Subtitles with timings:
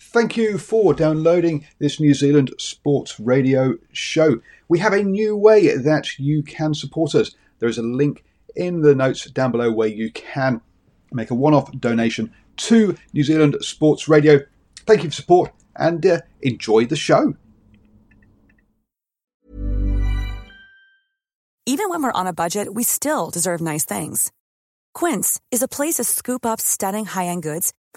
[0.00, 4.40] Thank you for downloading this New Zealand Sports Radio show.
[4.68, 7.34] We have a new way that you can support us.
[7.58, 8.24] There is a link
[8.54, 10.60] in the notes down below where you can
[11.10, 14.40] make a one off donation to New Zealand Sports Radio.
[14.86, 17.34] Thank you for support and uh, enjoy the show.
[21.66, 24.30] Even when we're on a budget, we still deserve nice things.
[24.94, 27.72] Quince is a place to scoop up stunning high end goods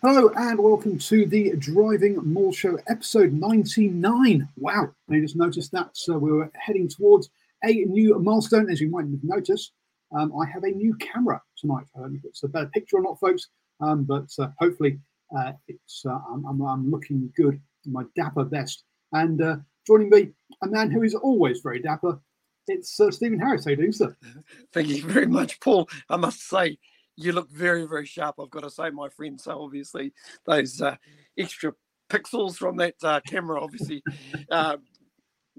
[0.00, 4.48] Hello and welcome to the Driving Maul Show, episode 99.
[4.56, 7.30] Wow, I just noticed that so we were heading towards
[7.64, 8.70] a new milestone.
[8.70, 9.72] As you might have noticed,
[10.16, 11.86] um, I have a new camera tonight.
[11.96, 13.48] I don't know if it's a better picture or not, folks,
[13.80, 15.00] um, but uh, hopefully
[15.36, 18.84] uh, it's uh, I'm, I'm, I'm, looking good in my dapper best.
[19.10, 20.28] And uh, joining me,
[20.62, 22.20] a man who is always very dapper,
[22.68, 23.64] it's uh, Stephen Harris.
[23.64, 24.16] How you doing, sir?
[24.72, 25.88] Thank you very much, Paul.
[26.08, 26.78] I must say,
[27.18, 28.36] you look very, very sharp.
[28.40, 29.40] I've got to say, my friend.
[29.40, 30.12] So obviously,
[30.46, 30.96] those uh,
[31.36, 31.72] extra
[32.08, 34.02] pixels from that uh, camera, obviously,
[34.50, 34.76] uh,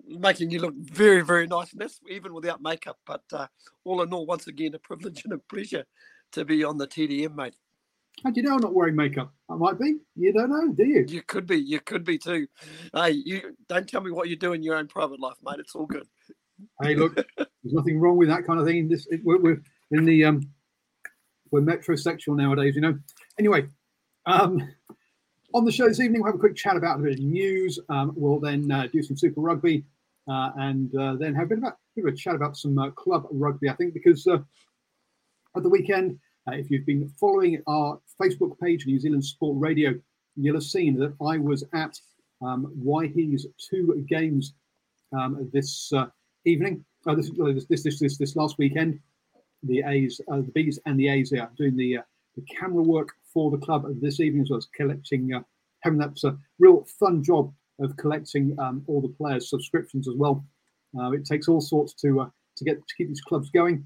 [0.07, 1.73] making you look very, very nice.
[1.73, 2.97] And that's even without makeup.
[3.05, 3.47] But uh,
[3.83, 5.85] all in all, once again, a privilege and a pleasure
[6.31, 7.55] to be on the TDM, mate.
[8.23, 9.33] How do you know I'm not wearing makeup?
[9.49, 9.97] I might be.
[10.15, 11.05] You don't know, do you?
[11.07, 11.57] You could be.
[11.57, 12.47] You could be too.
[12.93, 15.59] Hey, you don't tell me what you do in your own private life, mate.
[15.59, 16.07] It's all good.
[16.81, 18.89] Hey, look, there's nothing wrong with that kind of thing.
[18.89, 19.61] This it, we're, we're,
[19.91, 20.41] in the um,
[21.51, 22.97] we're metrosexual nowadays, you know.
[23.37, 23.67] Anyway,
[24.25, 24.67] um,
[25.53, 27.79] on the show this evening, we'll have a quick chat about a bit of news.
[27.89, 29.83] Um, we'll then uh, do some Super Rugby
[30.29, 32.77] uh, and uh, then have a bit, about, a bit of a chat about some
[32.77, 34.37] uh, club rugby, I think, because uh,
[35.55, 39.95] at the weekend, uh, if you've been following our Facebook page, New Zealand Sport Radio,
[40.35, 41.99] you'll have seen that I was at
[42.41, 44.53] um, Waihi's two games
[45.17, 45.91] um, this
[46.45, 46.85] evening.
[47.05, 47.31] this,
[47.69, 48.99] this, this, this, this last weekend.
[49.63, 51.99] The A's, the B's, and the A's are doing the
[52.39, 55.41] the camera work for the club this evening as well as collecting, uh,
[55.81, 60.45] having that uh, real fun job of collecting um, all the players' subscriptions as well.
[60.99, 63.85] Uh, it takes all sorts to uh, to get to keep these clubs going.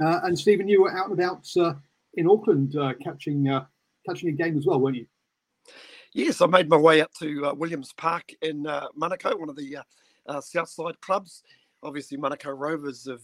[0.00, 1.74] Uh, and Stephen, you were out and about uh,
[2.14, 3.46] in Auckland catching
[4.06, 5.06] catching a game as well, weren't you?
[6.12, 9.78] Yes, I made my way up to Williams Park in Manukau, one of the
[10.40, 11.42] South Side clubs.
[11.82, 13.22] Obviously, Manukau Rovers have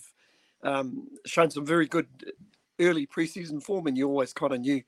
[0.66, 2.08] um, shown some very good
[2.80, 4.82] early preseason form, and you always kind of knew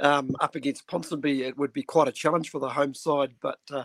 [0.00, 3.34] um, up against Ponsonby it would be quite a challenge for the home side.
[3.40, 3.84] But uh,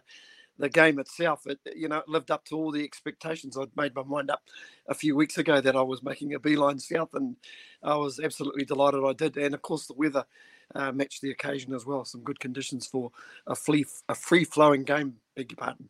[0.57, 3.57] the game itself, it, you know, it lived up to all the expectations.
[3.57, 4.41] I'd made my mind up
[4.87, 7.35] a few weeks ago that I was making a beeline south, and
[7.83, 9.37] I was absolutely delighted I did.
[9.37, 10.25] And of course, the weather
[10.73, 12.05] uh, matched the occasion as well.
[12.05, 13.11] Some good conditions for
[13.47, 15.15] a free, a free flowing game.
[15.35, 15.89] Beg your pardon.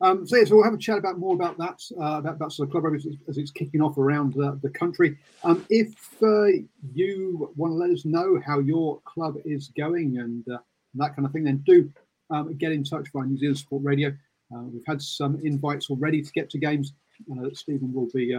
[0.00, 2.52] Um, so, yeah, so we'll have a chat about more about that, uh, about, about
[2.52, 5.16] sort of club rugby as, it's kicking off around uh, the country.
[5.44, 6.46] Um, if uh,
[6.92, 10.58] you want to let us know how your club is going and, uh,
[10.94, 11.90] that kind of thing, then do
[12.30, 14.10] um, get in touch via New Zealand Sport Radio.
[14.54, 16.92] Uh, we've had some invites already to get to games.
[17.32, 18.38] Uh, Stephen will be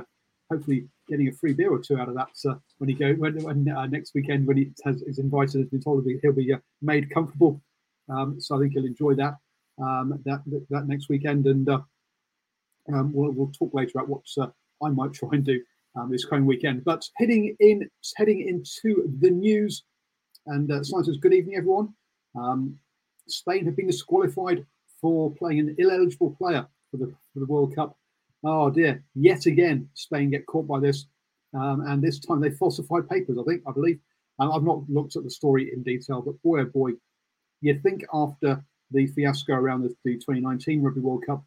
[0.49, 2.29] hopefully getting a free beer or two out of that
[2.77, 5.59] when he go when, when next weekend when he has, is invited.
[5.59, 7.61] Has been told he'll be made comfortable.
[8.07, 9.35] Um, so I think he'll enjoy that
[9.81, 11.79] um, that, that next weekend, and uh,
[12.93, 14.47] um, we'll, we'll talk later about what uh,
[14.83, 15.61] I might try and do
[15.95, 16.83] um, this coming weekend.
[16.83, 19.83] But heading in, heading into the news,
[20.47, 21.93] and uh, says, good evening, everyone.
[22.35, 22.77] Um,
[23.27, 24.66] Spain have been disqualified
[25.01, 27.97] for playing an ineligible player for the for the World Cup.
[28.43, 29.03] Oh dear!
[29.16, 31.07] Yet again, Spain get caught by this,
[31.53, 33.37] um, and this time they falsified papers.
[33.39, 33.99] I think, I believe.
[34.37, 36.91] Um, I've not looked at the story in detail, but boy, oh boy,
[37.61, 38.63] you think after
[38.95, 41.43] the fiasco around the, the 2019 Rugby World Cup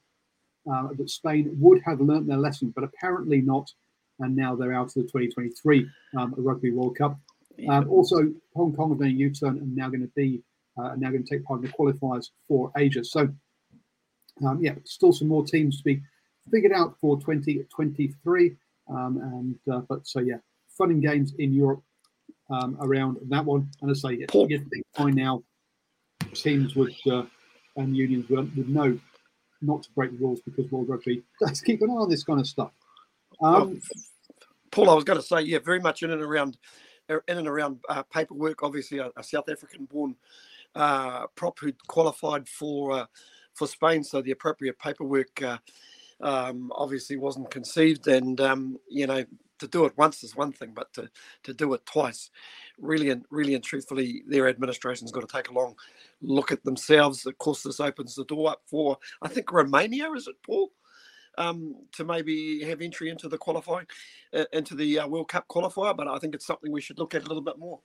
[0.71, 3.73] uh, that Spain would have learnt their lesson, but apparently not.
[4.21, 7.19] And now they're out of the 2023 um, Rugby World Cup.
[7.69, 10.43] Um, also, Hong Kong have done a U turn and now going to be
[10.77, 13.05] uh, now going to take part in the qualifiers for Asia.
[13.05, 13.29] So,
[14.47, 16.03] um, yeah, still some more teams to be
[16.51, 18.57] figured out for 2023.
[18.89, 20.37] Um, and uh, but so yeah,
[20.69, 21.83] fun and games in Europe
[22.51, 23.69] um, around that one.
[23.83, 25.43] And as I say, yeah, you think by now
[26.35, 27.25] teams would uh,
[27.79, 28.99] and unions would, would know
[29.63, 32.41] not to break the rules because World Rugby does keep an eye on this kind
[32.41, 32.71] of stuff.
[33.41, 33.81] Um,
[34.71, 36.59] Paul, I was going to say, yeah, very much in and around
[37.09, 38.63] in and around uh, paperwork.
[38.63, 40.15] Obviously, a, a South African-born
[40.75, 43.07] uh, prop who qualified for uh,
[43.55, 45.59] for Spain, so the appropriate paperwork uh,
[46.21, 48.07] um, obviously wasn't conceived.
[48.09, 49.25] And um, you know,
[49.59, 51.11] to do it once is one thing, but to
[51.45, 52.31] to do it twice,
[52.79, 55.75] really and really and truthfully, their administration's got to take a long
[56.23, 57.27] look at themselves.
[57.27, 60.71] Of course, this opens the door up for I think Romania is it, Paul?
[61.39, 63.87] um, to maybe have entry into the qualifying,
[64.35, 65.97] uh, into the uh, World Cup qualifier.
[65.97, 67.81] But I think it's something we should look at a little bit more.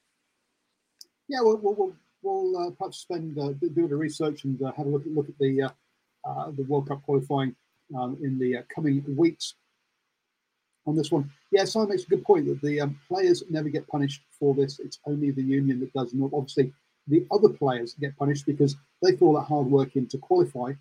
[1.29, 4.73] Yeah, we'll we'll, we'll uh, perhaps spend uh, do a bit of research and uh,
[4.73, 7.55] have a look at look at the uh, the World Cup qualifying
[7.97, 9.55] um, in the coming weeks.
[10.85, 13.87] On this one, yeah, Simon makes a good point that the um, players never get
[13.87, 14.79] punished for this.
[14.79, 16.13] It's only the union that does.
[16.13, 16.73] And obviously,
[17.07, 20.73] the other players get punished because they put all that hard work in to qualify,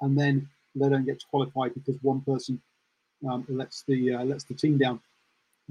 [0.00, 2.60] and then they don't get to qualify because one person
[3.28, 5.00] um, lets the uh, lets the team down.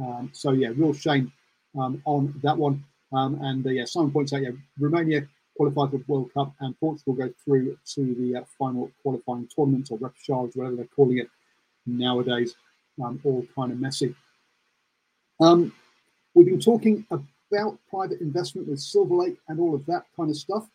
[0.01, 1.31] Um, so yeah, real shame
[1.77, 2.83] um, on that one.
[3.13, 6.79] Um, and uh, yeah, Simon points out, yeah, Romania qualified for the World Cup, and
[6.79, 11.29] Portugal go through to the uh, final qualifying tournament or repechage, whatever they're calling it
[11.85, 12.55] nowadays.
[13.03, 14.15] Um, all kind of messy.
[15.39, 15.71] Um,
[16.33, 20.37] we've been talking about private investment with Silver Lake and all of that kind of
[20.37, 20.67] stuff,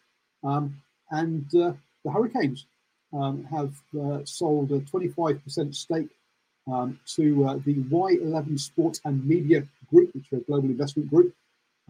[0.44, 1.72] and uh,
[2.04, 2.66] the Hurricanes
[3.12, 6.08] um, have uh, sold a 25% stake
[6.70, 11.34] um, to uh, the Y11 Sports and Media Group, which is a global investment group.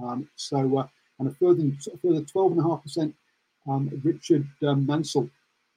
[0.02, 0.86] Um, so, uh,
[1.18, 1.62] and a further,
[2.02, 3.12] further 12.5%,
[3.68, 5.28] um, Richard um, Mansell,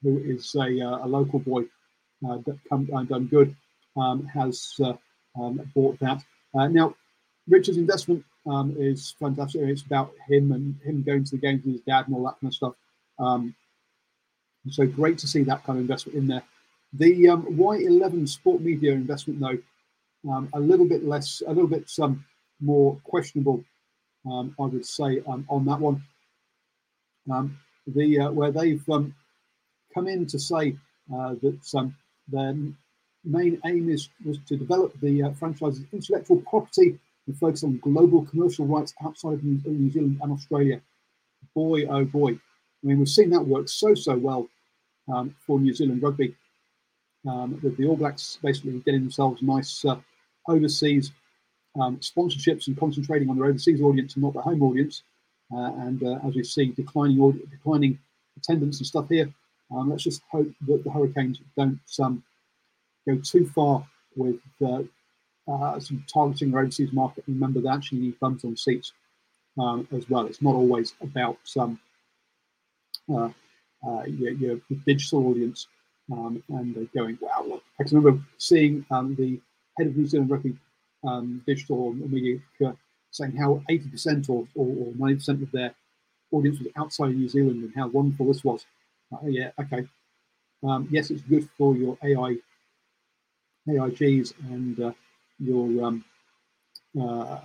[0.01, 1.63] who is a, uh, a local boy
[2.27, 3.55] uh, that come, uh, done good, um,
[4.33, 4.79] has
[5.73, 6.23] bought that.
[6.53, 6.95] now,
[7.47, 8.23] Richard's investment
[8.77, 9.61] is fantastic.
[9.61, 12.39] It's about him and him going to the games with his dad and all that
[12.39, 12.73] kind of stuff.
[13.19, 13.55] Um,
[14.69, 16.43] so great to see that kind of investment in there.
[16.93, 21.91] The um, Y11 Sport Media investment, though, um, a little bit less, a little bit
[22.01, 22.25] um,
[22.59, 23.63] more questionable,
[24.25, 26.03] um, I would say, um, on that one.
[27.29, 27.57] Um,
[27.87, 30.75] the uh, where they've come in to say
[31.13, 31.91] uh, that
[32.27, 32.55] their
[33.25, 38.25] main aim is was to develop the uh, franchise's intellectual property and focus on global
[38.25, 40.81] commercial rights outside of New, New Zealand and Australia.
[41.53, 42.31] Boy, oh boy!
[42.31, 44.47] I mean, we've seen that work so so well
[45.13, 46.35] um, for New Zealand rugby.
[47.27, 49.97] Um, with the All Blacks basically getting themselves nice uh,
[50.47, 51.11] overseas
[51.79, 55.01] um, sponsorships and concentrating on their overseas audience and not the home audience.
[55.51, 57.97] Uh, and uh, as we see, declining audi- declining
[58.37, 59.31] attendance and stuff here.
[59.71, 62.23] Um, let's just hope that the Hurricanes don't um,
[63.07, 63.85] go too far
[64.15, 64.83] with uh,
[65.47, 67.23] uh, some targeting their overseas market.
[67.27, 68.93] Remember, they actually need bums on seats
[69.59, 70.25] um, as well.
[70.25, 71.79] It's not always about some
[73.13, 73.29] uh,
[73.85, 75.67] uh, your, your, digital audience
[76.11, 77.63] um, and going, wow, look.
[77.79, 79.39] I can remember seeing um, the
[79.77, 80.55] head of New Zealand Rugby
[81.07, 82.39] um, digital media
[83.11, 85.73] saying how 80% or, or, or 90% of their
[86.31, 88.65] audience was outside of New Zealand and how wonderful this was.
[89.13, 89.87] Uh, yeah, okay.
[90.63, 92.37] Um, yes, it's good for your AI,
[93.67, 94.91] AIGs and uh,
[95.39, 96.05] your um,
[96.99, 97.39] uh,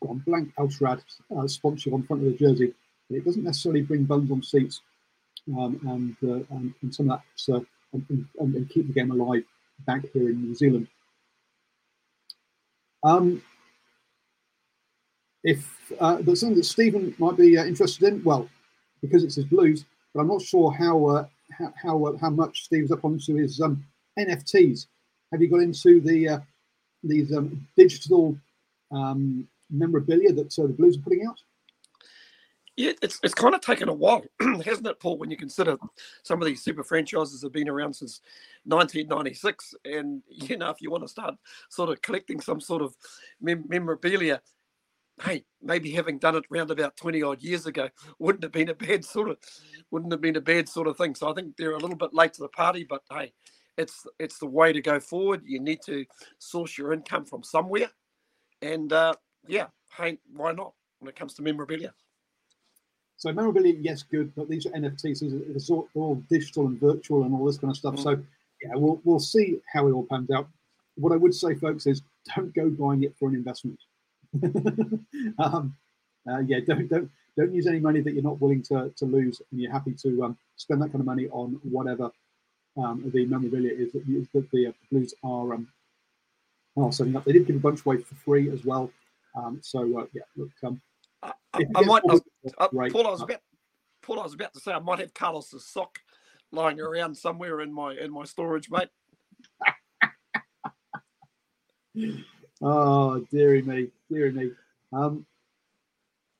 [0.00, 1.02] gone blank Altrad
[1.36, 2.72] uh, sponsor on front of the jersey,
[3.08, 4.80] but it doesn't necessarily bring bums on seats
[5.56, 5.80] um,
[6.22, 7.60] and, uh, and, and some of that uh,
[7.92, 9.44] and, and, and, keep the game alive
[9.86, 10.88] back here in New Zealand.
[13.02, 13.42] Um,
[15.44, 18.48] if uh, something that Stephen might be uh, interested in, well,
[19.00, 22.64] because it's his blues, but I'm not sure how uh, how how, uh, how, much
[22.64, 23.84] Steve's up onto his um,
[24.18, 24.86] NFTs.
[25.32, 26.38] Have you got into the uh,
[27.02, 28.36] these um, digital
[28.90, 31.40] um, memorabilia that uh, the Blues are putting out?
[32.76, 34.22] Yeah, it's it's kind of taken a while,
[34.64, 35.18] hasn't it, Paul?
[35.18, 35.76] When you consider
[36.22, 38.20] some of these super franchises have been around since
[38.64, 41.34] 1996, and you know, if you want to start
[41.70, 42.94] sort of collecting some sort of
[43.40, 44.40] mem- memorabilia,
[45.24, 47.88] hey, maybe having done it around about 20 odd years ago
[48.20, 49.38] wouldn't have been a bad sort of
[49.90, 51.16] wouldn't have been a bad sort of thing.
[51.16, 53.32] So I think they're a little bit late to the party, but hey,
[53.78, 55.42] it's it's the way to go forward.
[55.46, 56.04] You need to
[56.38, 57.90] source your income from somewhere,
[58.60, 59.14] and uh,
[59.46, 61.94] yeah, hey, why not when it comes to memorabilia?
[63.16, 65.22] So memorabilia, yes, good, but these are NFTs.
[65.54, 67.94] It's all, all digital and virtual and all this kind of stuff.
[67.94, 68.02] Mm.
[68.02, 68.10] So
[68.62, 70.48] yeah, we'll we'll see how it all pans out.
[70.96, 72.02] What I would say, folks, is
[72.36, 73.78] don't go buying it for an investment.
[75.38, 75.74] um,
[76.28, 79.40] uh, yeah, don't don't don't use any money that you're not willing to, to lose,
[79.52, 82.10] and you're happy to um, spend that kind of money on whatever
[82.78, 85.68] um, the memorabilia is that, that the uh, Blues are um,
[86.76, 87.24] are setting up.
[87.24, 88.90] They did give a bunch away for free as well.
[89.34, 90.80] Um, so uh, yeah, look, um,
[91.22, 92.02] I, I, I might.
[92.06, 92.18] Uh,
[92.90, 93.40] Paul, I was about.
[94.02, 95.98] Paul, I was about to say I might have Carlos's sock
[96.52, 98.88] lying around somewhere in my in my storage, mate.
[102.62, 104.50] oh, dearie me, dearie me.
[104.92, 105.26] Um,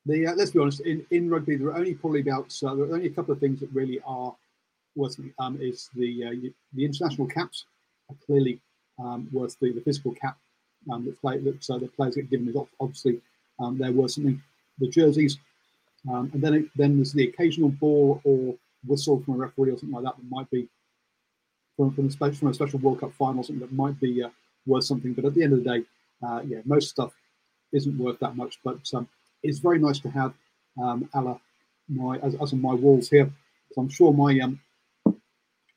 [0.06, 2.84] the uh, let's be honest, in, in rugby there are only probably about uh, there
[2.86, 4.34] are only a couple of things that really are
[4.98, 7.64] worth um, is the uh, the international caps
[8.10, 8.60] are clearly
[8.98, 10.36] um, worth the, the physical cap
[10.90, 13.20] um, that play that uh, the players get given is obviously
[13.60, 14.42] um, there were something
[14.78, 15.38] the jerseys,
[16.10, 18.54] um, and then it, then there's the occasional ball or
[18.86, 20.68] whistle from a referee or something like that that might be
[21.76, 24.28] from, from, a, special, from a special World Cup final, something that might be uh,
[24.66, 25.12] worth something.
[25.12, 25.84] But at the end of the day,
[26.26, 27.12] uh, yeah, most stuff
[27.72, 28.58] isn't worth that much.
[28.64, 29.08] But um,
[29.42, 30.34] it's very nice to have
[30.80, 31.40] um, Ala
[31.88, 33.30] my as, as on my walls here.
[33.72, 34.60] So I'm sure my um,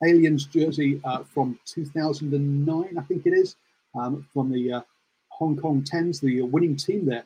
[0.04, 3.56] Aliens jersey uh, from 2009, I think it is,
[3.94, 4.80] um, from the uh,
[5.28, 7.24] Hong Kong Tens, the winning team there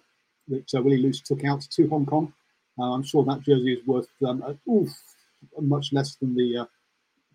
[0.48, 2.32] that uh, Willie Luce took out to Hong Kong.
[2.78, 4.90] Uh, I'm sure that jersey is worth um, oof,
[5.60, 6.66] much less than the uh,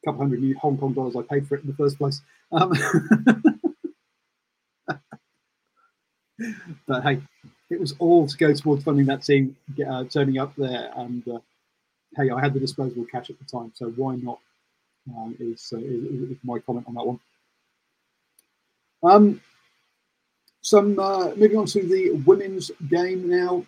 [0.06, 2.22] couple hundred new Hong Kong dollars I paid for it in the first place.
[2.52, 2.74] Um,
[6.88, 7.22] but hey,
[7.70, 9.56] it was all to go towards funding that team,
[9.88, 11.40] uh, turning up there, and uh,
[12.18, 14.40] hey, I had the disposable cash at the time, so why not?
[15.10, 17.20] Um, is, uh, is, is, my comment on that one.
[19.04, 19.42] Um,
[20.62, 23.66] some uh, moving on to the women's game now,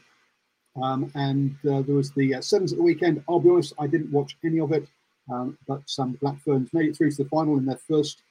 [0.82, 3.24] um, and uh, there was the uh, sevens at the weekend.
[3.28, 4.88] I'll be honest, I didn't watch any of it,
[5.32, 8.22] um, but some Black Ferns made it through to the final in their first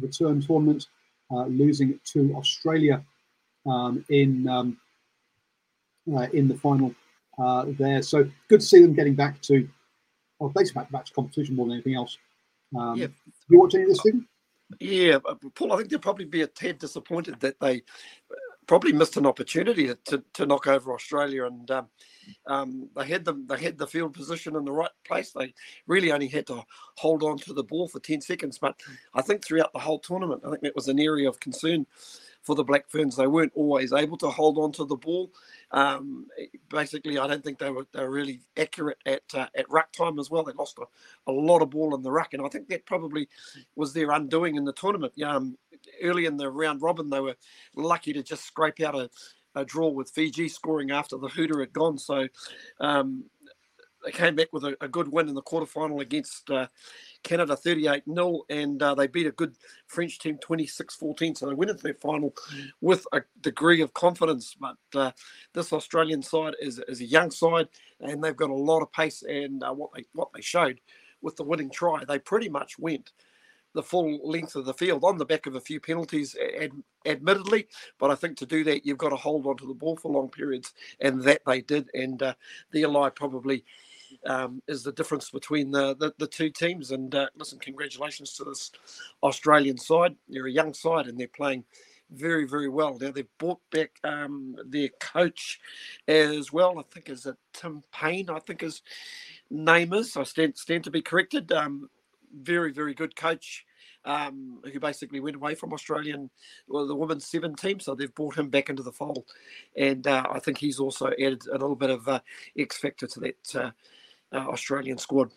[0.00, 0.88] return tournament,
[1.30, 3.04] uh, losing to Australia
[3.66, 4.76] um, in um,
[6.32, 6.92] in the final
[7.78, 8.02] there.
[8.02, 9.68] So good to see them getting back to,
[10.40, 12.18] well, basically back, back to competition more than anything else.
[12.76, 13.06] Um, yeah.
[13.48, 14.26] You watch any of this, Stephen?
[14.80, 15.18] Yeah,
[15.54, 17.82] Paul, I think they'll probably be a tad disappointed that they
[18.66, 21.88] probably missed an opportunity to, to knock over Australia, and um,
[22.46, 23.46] um, they had them.
[23.48, 25.32] They had the field position in the right place.
[25.32, 25.54] They
[25.86, 26.62] really only had to
[26.98, 28.58] hold on to the ball for ten seconds.
[28.58, 28.78] But
[29.14, 31.86] I think throughout the whole tournament, I think that was an area of concern
[32.48, 33.14] for the Black Ferns.
[33.14, 35.30] They weren't always able to hold on to the ball.
[35.70, 36.26] Um,
[36.70, 40.18] basically, I don't think they were they were really accurate at uh, at ruck time
[40.18, 40.44] as well.
[40.44, 43.28] They lost a, a lot of ball in the ruck, and I think that probably
[43.76, 45.12] was their undoing in the tournament.
[45.22, 45.58] Um,
[46.02, 47.36] early in the round robin, they were
[47.76, 49.10] lucky to just scrape out a,
[49.54, 51.98] a draw with Fiji, scoring after the hooter had gone.
[51.98, 52.28] So
[52.80, 53.24] um,
[54.04, 56.66] they came back with a, a, good win in the quarterfinal against uh,
[57.22, 61.34] Canada 38 0, and uh, they beat a good French team 26 14.
[61.34, 62.34] So they went into their final
[62.80, 64.54] with a degree of confidence.
[64.58, 65.10] But uh,
[65.52, 67.68] this Australian side is, is a young side,
[68.00, 69.22] and they've got a lot of pace.
[69.22, 70.80] And uh, what they what they showed
[71.20, 73.12] with the winning try, they pretty much went
[73.74, 76.72] the full length of the field on the back of a few penalties, ad,
[77.06, 77.66] admittedly.
[77.98, 80.10] But I think to do that, you've got to hold on to the ball for
[80.10, 81.88] long periods, and that they did.
[81.94, 82.34] And uh,
[82.72, 83.64] the Ally probably
[84.26, 86.90] um, is the difference between the, the, the two teams.
[86.90, 88.70] And uh, listen, congratulations to this
[89.22, 90.16] Australian side.
[90.28, 91.64] They're a young side and they're playing
[92.10, 92.96] very, very well.
[92.98, 95.60] Now they've brought back um, their coach
[96.06, 96.78] as well.
[96.78, 98.30] I think is it Tim Payne.
[98.30, 98.82] I think his
[99.50, 100.16] name is.
[100.16, 101.52] I stand stand to be corrected.
[101.52, 101.90] Um,
[102.34, 103.64] very, very good coach.
[104.04, 106.30] Um, who basically went away from Australian,
[106.66, 107.78] well, the women's seven team.
[107.78, 109.24] So they've brought him back into the fold,
[109.76, 112.20] and uh, I think he's also added a little bit of uh,
[112.56, 113.70] X factor to that uh,
[114.32, 115.30] uh, Australian squad?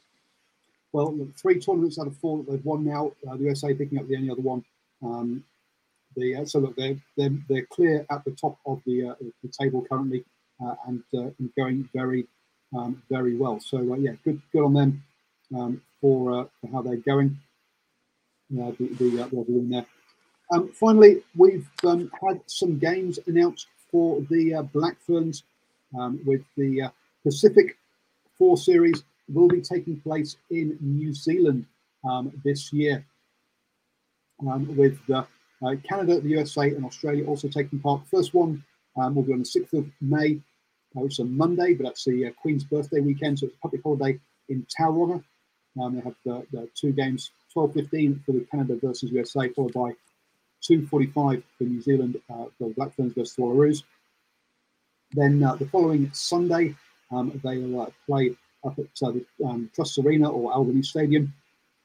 [0.94, 3.12] Well, three tournaments out of four that they've won now.
[3.28, 4.64] Uh, the USA picking up the only other one.
[5.02, 5.44] Um,
[6.18, 9.50] the, uh, so look, they're, they're, they're clear at the top of the, uh, the
[9.50, 10.26] table currently
[10.64, 12.28] uh, and, uh, and, going very
[12.76, 13.60] um, very well.
[13.60, 15.04] So yeah, good good on them
[15.56, 17.38] um, for, for, how they're going.
[18.50, 19.86] The, the, the win there.
[20.54, 25.44] Um, finally, we've um, had some games announced for the Black Ferns
[25.98, 26.92] um, with the
[27.24, 27.78] Pacific
[28.42, 31.64] Four series will be taking place in New Zealand
[32.04, 33.06] um, this year,
[34.40, 35.26] um, with uh,
[35.88, 38.02] Canada, the USA, and Australia also taking part.
[38.02, 38.64] The First one
[38.98, 40.40] um, will be on the 6th of May,
[40.98, 43.60] uh, which is a Monday, but that's the uh, Queen's birthday weekend, so it's a
[43.60, 44.20] public holiday
[44.50, 45.24] in Tauranga.
[45.80, 49.92] Um, they have the, the two games, 12.15 for the Canada versus USA, followed by
[50.68, 53.84] 2.45 for New Zealand uh, the Black Ferns versus Wallaroos.
[55.12, 56.74] Then uh, the following Sunday,
[57.44, 61.34] they will uh, play up at uh, the um, Trust Arena or Albany Stadium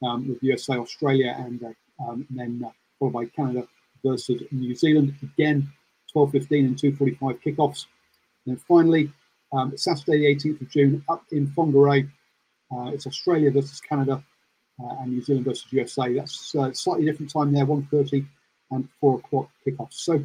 [0.03, 3.67] um, with USA, Australia, and, uh, um, and then followed by Canada
[4.05, 5.15] versus New Zealand.
[5.23, 5.69] Again,
[6.15, 7.87] 12:15 and 2:45 kickoffs.
[8.45, 9.13] And then finally,
[9.53, 12.09] Um, Saturday, the 18th of June, up in Whangarei.
[12.71, 14.23] Uh, it's Australia versus Canada
[14.83, 16.13] uh, and New Zealand versus USA.
[16.13, 18.27] That's uh, slightly different time there, 1.30
[18.73, 19.95] and 4 o'clock kickoffs.
[19.95, 20.25] So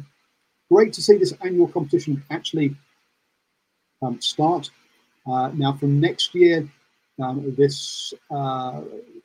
[0.70, 2.76] great to see this annual competition actually
[4.02, 4.70] um, start.
[5.26, 6.68] Uh, now, from next year,
[7.20, 8.80] um, this uh,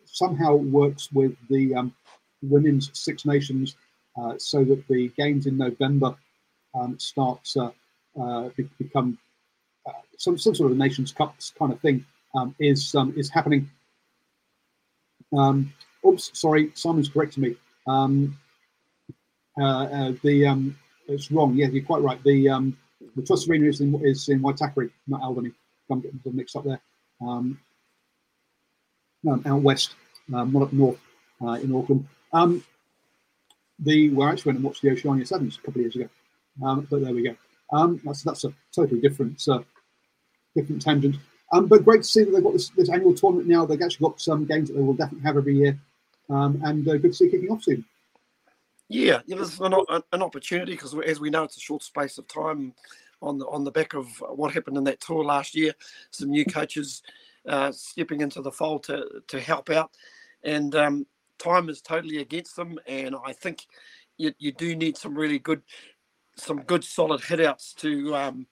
[0.05, 1.93] somehow works with the um,
[2.41, 3.75] Women's Six Nations
[4.17, 6.15] uh, so that the games in November
[6.75, 7.71] um, start uh,
[8.19, 9.17] uh, become
[9.87, 13.29] uh, some, some sort of a Nations Cup kind of thing um, is um, is
[13.29, 13.69] happening.
[15.35, 15.73] Um,
[16.05, 17.55] oops, sorry, Simon's correcting me.
[19.57, 20.73] The
[21.09, 21.55] it's wrong.
[21.55, 22.21] Yeah, you're quite right.
[22.23, 22.73] The
[23.15, 25.51] the Trust Arena is in, is in Waitakere, not Albany.
[25.89, 26.81] I'm getting mixed up there.
[27.21, 27.59] Um,
[29.23, 29.95] no, out west,
[30.33, 30.99] um, not up north
[31.41, 32.07] uh, in Auckland.
[32.33, 32.63] Um,
[33.79, 36.09] the where I actually went and watched the Oceania Sevens a couple of years ago.
[36.63, 37.35] Um, but there we go.
[37.71, 39.61] Um, that's that's a totally different uh,
[40.55, 41.15] different tangent.
[41.53, 43.65] Um, but great to see that they've got this, this annual tournament now.
[43.65, 45.79] They've actually got some games that they will definitely have every year,
[46.29, 47.85] um, and uh, good to see kicking off soon.
[48.89, 49.73] Yeah, yeah, there's an,
[50.13, 52.73] an opportunity because, as we know, it's a short space of time
[53.21, 55.73] on the on the back of what happened in that tour last year.
[56.11, 57.01] Some new coaches
[57.47, 59.91] uh, stepping into the fold to to help out,
[60.43, 61.07] and um,
[61.37, 62.79] time is totally against them.
[62.87, 63.65] And I think
[64.17, 65.61] you, you do need some really good,
[66.35, 68.47] some good solid hitouts to um,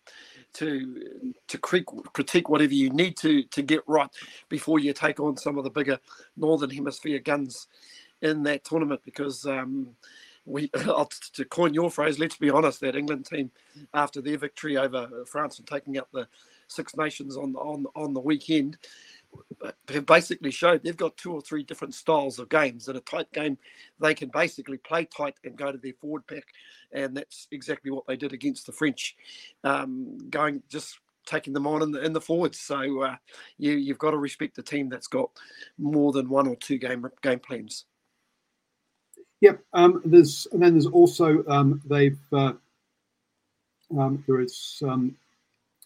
[0.53, 4.10] to to critique whatever you need to to get right
[4.50, 6.00] before you take on some of the bigger
[6.38, 7.67] northern hemisphere guns
[8.22, 9.89] in that tournament because um,
[10.46, 10.70] we
[11.34, 13.52] to coin your phrase let's be honest that england team
[13.94, 16.28] after their victory over france and taking out the
[16.68, 18.78] six nations on on on the weekend
[19.90, 22.88] have basically showed they've got two or three different styles of games.
[22.88, 23.58] In a tight game,
[24.00, 26.46] they can basically play tight and go to their forward pack,
[26.92, 29.16] and that's exactly what they did against the French,
[29.64, 32.60] um, going just taking them on in the in the forwards.
[32.60, 33.16] So uh,
[33.58, 35.30] you you've got to respect the team that's got
[35.78, 37.86] more than one or two game game plans.
[39.41, 39.62] Yep.
[39.74, 42.54] Um, there's and then there's also um, they've uh,
[43.98, 45.15] um, there is um,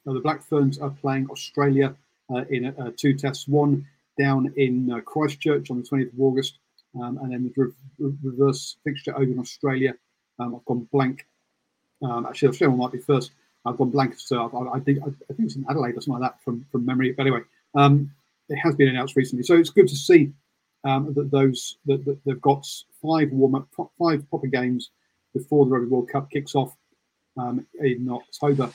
[0.05, 1.95] the Black Ferns are playing Australia
[2.33, 3.85] uh, in uh, two tests, one
[4.19, 6.59] down in uh, Christchurch on the 20th of August,
[6.95, 9.93] um, and then the re- reverse fixture over in Australia.
[10.39, 11.25] Um, I've gone blank.
[12.03, 13.31] Actually, Australia might be first.
[13.65, 16.31] I've gone blank, so I, I, think I think it's in Adelaide or something like
[16.31, 17.11] that from from memory.
[17.11, 17.41] But anyway,
[17.75, 20.31] it has been announced recently, so it's good to see
[20.83, 22.65] um, that those that, that, they've got
[23.01, 24.91] five warm up, five proper games
[25.33, 26.75] before the Rugby World Cup kicks off
[27.37, 28.71] um, in October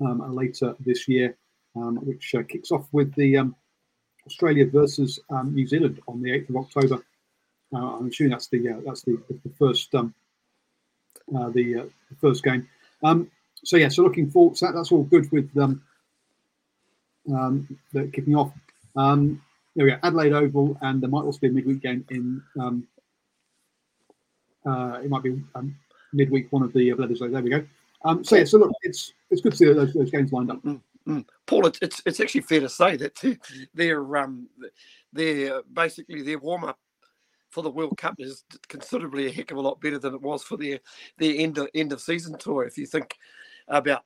[0.00, 1.36] um, later this year
[1.76, 3.54] um, which uh, kicks off with the um,
[4.26, 7.04] Australia versus um, New Zealand on the 8th of October.
[7.72, 10.14] Uh, I'm assuming that's the uh, that's the, the first um,
[11.34, 12.68] uh, the, uh, the, first game.
[13.02, 13.30] Um,
[13.64, 14.58] so yeah, so looking forward.
[14.58, 15.82] So that, that's all good with um,
[17.24, 18.52] the kicking off.
[19.74, 22.42] There we go, Adelaide Oval, and there might also be a midweek game in.
[24.64, 25.42] Uh, it might be
[26.12, 26.96] midweek one of the uh.
[26.96, 27.64] There we go.
[28.22, 30.62] so yeah, so look, it's it's good to see those, those games lined up.
[30.62, 30.80] Mm.
[31.06, 31.24] Mm.
[31.46, 33.20] Paul, it's, it's, it's actually fair to say that
[33.74, 34.48] their um
[35.12, 36.78] their basically their warm up
[37.50, 40.42] for the World Cup is considerably a heck of a lot better than it was
[40.42, 40.80] for their
[41.18, 42.64] their end of end of season tour.
[42.64, 43.16] If you think
[43.68, 44.04] about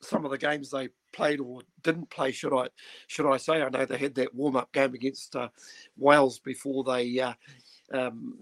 [0.00, 2.68] some of the games they played or didn't play, should I
[3.06, 3.62] should I say?
[3.62, 5.48] I know they had that warm up game against uh,
[5.96, 7.32] Wales before they uh,
[7.92, 8.38] um,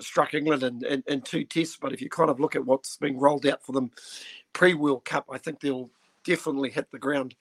[0.00, 1.78] struck England in, in, in, two tests.
[1.80, 3.90] But if you kind of look at what's being rolled out for them
[4.52, 5.90] pre World Cup, I think they'll
[6.24, 7.34] definitely hit the ground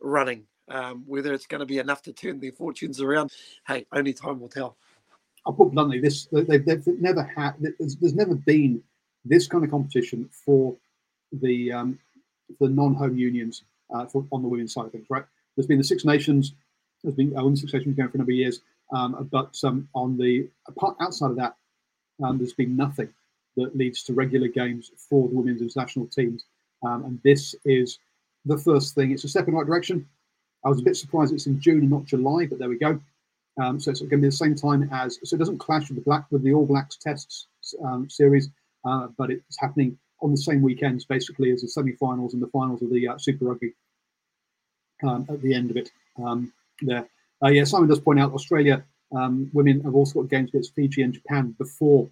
[0.00, 0.44] running.
[0.68, 3.32] Um, whether it's going to be enough to turn their fortunes around,
[3.66, 4.76] hey, only time will tell.
[5.46, 7.54] I'll put bluntly, this they've, they've never had.
[7.60, 8.82] There's, there's, never been
[9.26, 10.74] this kind of competition for
[11.32, 11.98] the um,
[12.60, 13.62] the non-home unions
[13.94, 15.06] uh, for, on the women's side of things.
[15.08, 15.24] Right?
[15.56, 16.52] There's been the Six Nations.
[17.02, 18.60] There's been uh, women's Six Nations going for a number of years,
[18.92, 21.56] um, but um, on the apart outside of that,
[22.22, 23.08] um, there's been nothing
[23.56, 26.44] that leads to regular games for the women's international teams.
[26.84, 27.98] Um, and this is
[28.44, 29.12] the first thing.
[29.12, 30.06] It's a step in the right direction.
[30.64, 33.00] I was a bit surprised it's in June and not July, but there we go.
[33.62, 35.96] Um, so it's going to be the same time as, so it doesn't clash with
[35.96, 37.46] the Black with the All Blacks Tests
[37.84, 38.50] um, series,
[38.84, 42.82] uh, but it's happening on the same weekends basically as the semi-finals and the finals
[42.82, 43.72] of the uh, Super Rugby
[45.06, 45.90] um, at the end of it.
[46.22, 47.06] Um, there,
[47.42, 47.64] uh, yeah.
[47.64, 51.54] Simon does point out Australia um, women have also got games against Fiji and Japan
[51.58, 52.08] before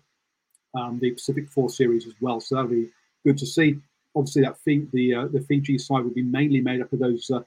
[0.74, 2.88] um, the Pacific Four series as well, so that'll be
[3.24, 3.78] good to see
[4.14, 4.56] obviously that
[4.92, 7.42] the uh, the Fiji side would be mainly made up of those uh,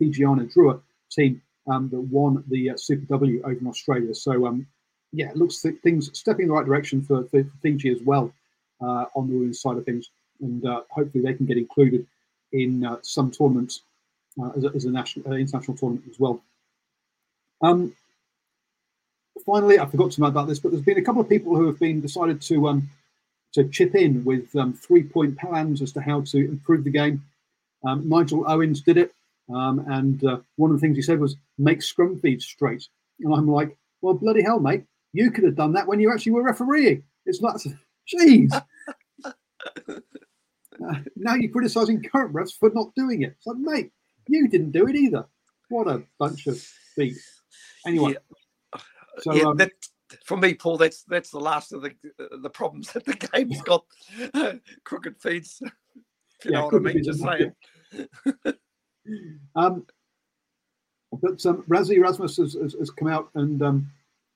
[0.00, 0.80] Fijiana Drua
[1.10, 4.14] team um, that won the uh, Super W over in Australia.
[4.14, 4.66] So um,
[5.12, 8.32] yeah, it looks th- things stepping in the right direction for, for Fiji as well
[8.80, 12.06] uh, on the women's side of things, and uh, hopefully they can get included
[12.52, 13.82] in uh, some tournaments
[14.40, 16.42] uh, as, a, as a national uh, international tournament as well.
[17.62, 17.94] Um,
[19.44, 21.66] finally, I forgot to know about this, but there's been a couple of people who
[21.66, 22.88] have been decided to um,
[23.52, 27.24] to chip in with um, three point plans as to how to improve the game.
[27.84, 29.14] Um, Nigel Owens did it,
[29.52, 32.86] um, and uh, one of the things he said was make scrum feeds straight.
[33.20, 36.32] And I'm like, well, bloody hell, mate, you could have done that when you actually
[36.32, 37.02] were refereeing.
[37.24, 37.56] It's not,
[38.14, 38.52] jeez.
[39.24, 39.32] uh,
[41.16, 43.34] now you're criticising current refs for not doing it.
[43.38, 43.92] It's like, mate,
[44.28, 45.26] you didn't do it either.
[45.68, 46.58] What a bunch of
[46.94, 47.16] feet.
[47.86, 48.80] Anyway, yeah.
[49.20, 49.72] so yeah, um, that,
[50.24, 51.92] for me, Paul, that's that's the last of the
[52.42, 53.84] the problems that the game's got.
[54.84, 55.60] crooked feeds.
[56.44, 57.04] you yeah, know what I mean?
[57.04, 57.52] Just saying.
[59.56, 59.86] um,
[61.12, 63.90] but um, Rassie Erasmus has, has, has, come out and um,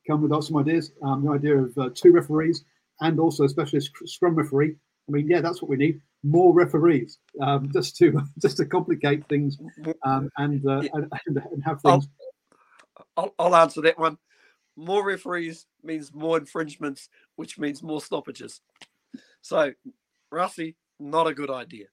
[0.06, 0.92] come with some ideas.
[1.02, 2.64] Um, the idea of uh, two referees
[3.00, 4.76] and also a specialist scrum referee.
[5.08, 6.00] I mean, yeah, that's what we need.
[6.22, 9.58] More referees, um, just to just to complicate things
[10.04, 12.08] um, and, uh, and, and have things.
[13.16, 14.18] I'll, I'll, answer that one.
[14.76, 18.60] More referees means more infringements, which means more stoppages.
[19.40, 19.72] So,
[20.32, 21.86] Rassie, not a good idea.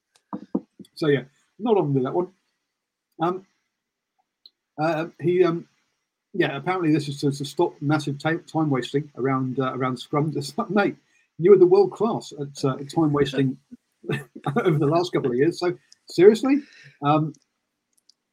[0.94, 1.22] So yeah,
[1.58, 2.28] not on with that one.
[3.20, 3.46] Um,
[4.80, 5.66] uh, he um,
[6.34, 10.32] yeah, apparently this is to, to stop massive t- time wasting around uh, around Scrum.
[10.32, 10.96] Just mate,
[11.38, 13.56] you were the world class at uh, time wasting
[14.56, 15.58] over the last couple of years.
[15.58, 15.76] So
[16.08, 16.62] seriously,
[17.02, 17.32] um,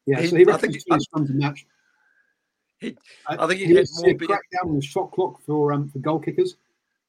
[0.06, 0.20] yeah.
[0.20, 1.66] He, so he reckons two scrums a match.
[2.78, 4.28] He, uh, I think he, he had more big...
[4.28, 6.56] down on the shot clock for um, for goal kickers.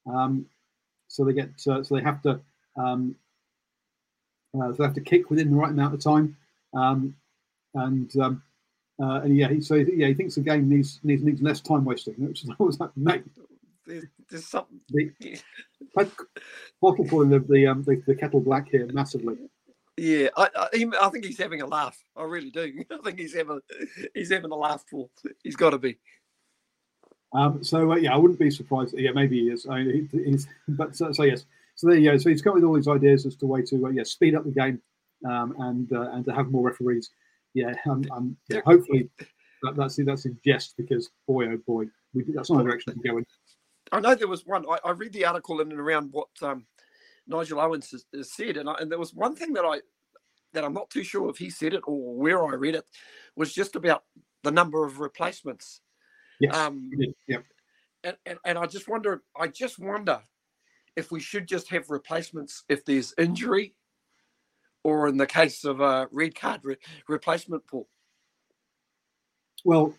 [0.06, 0.46] Um,
[1.08, 2.40] so they get uh, so they have to
[2.78, 3.16] um,
[4.56, 6.38] uh, so they have to kick within the right amount of time.
[6.74, 7.16] Um,
[7.74, 8.42] and um,
[9.02, 11.86] uh, and yeah, he, so yeah, he thinks the game needs needs, needs less time
[11.86, 12.16] wasting.
[12.18, 13.24] Which is always like, mate,
[13.88, 14.80] there's, there's something.
[14.90, 15.42] The,
[16.82, 19.38] bottle calling the the, um, the the kettle black here massively.
[19.98, 21.98] Yeah, I, I, I think he's having a laugh.
[22.16, 22.84] I really do.
[22.92, 23.60] I think he's having
[24.14, 25.10] he's having a laugh for.
[25.44, 25.98] He's got to be.
[27.34, 28.94] Um, so uh, yeah, I wouldn't be surprised.
[28.98, 29.66] Yeah, maybe he is.
[29.70, 31.46] I mean, he, he's, but so, so, yes.
[31.76, 32.18] So there you go.
[32.18, 34.44] So he's come with all these ideas as to way to uh, yeah speed up
[34.44, 34.82] the game
[35.28, 37.10] um, and uh, and to have more referees
[37.58, 39.10] yeah, um, um, yeah hopefully
[39.64, 43.00] that, that's that's a jest because boy oh boy, we, that's not the direction to
[43.00, 43.26] go in.
[43.92, 44.66] I know there was one.
[44.70, 46.66] I, I read the article in and around what um,
[47.28, 49.80] Nigel Owens has, has said, and, I, and there was one thing that I
[50.54, 52.86] that I'm not too sure if he said it or where I read it
[53.36, 54.04] was just about
[54.44, 55.82] the number of replacements.
[56.40, 56.56] Yes.
[56.56, 56.90] Um,
[57.28, 57.40] yeah.
[58.04, 60.22] And, and, and I just wonder, I just wonder
[60.96, 63.76] if we should just have replacements if there's injury
[64.84, 66.78] or in the case of a red card re-
[67.10, 67.90] replacement pool?
[69.66, 69.94] Well,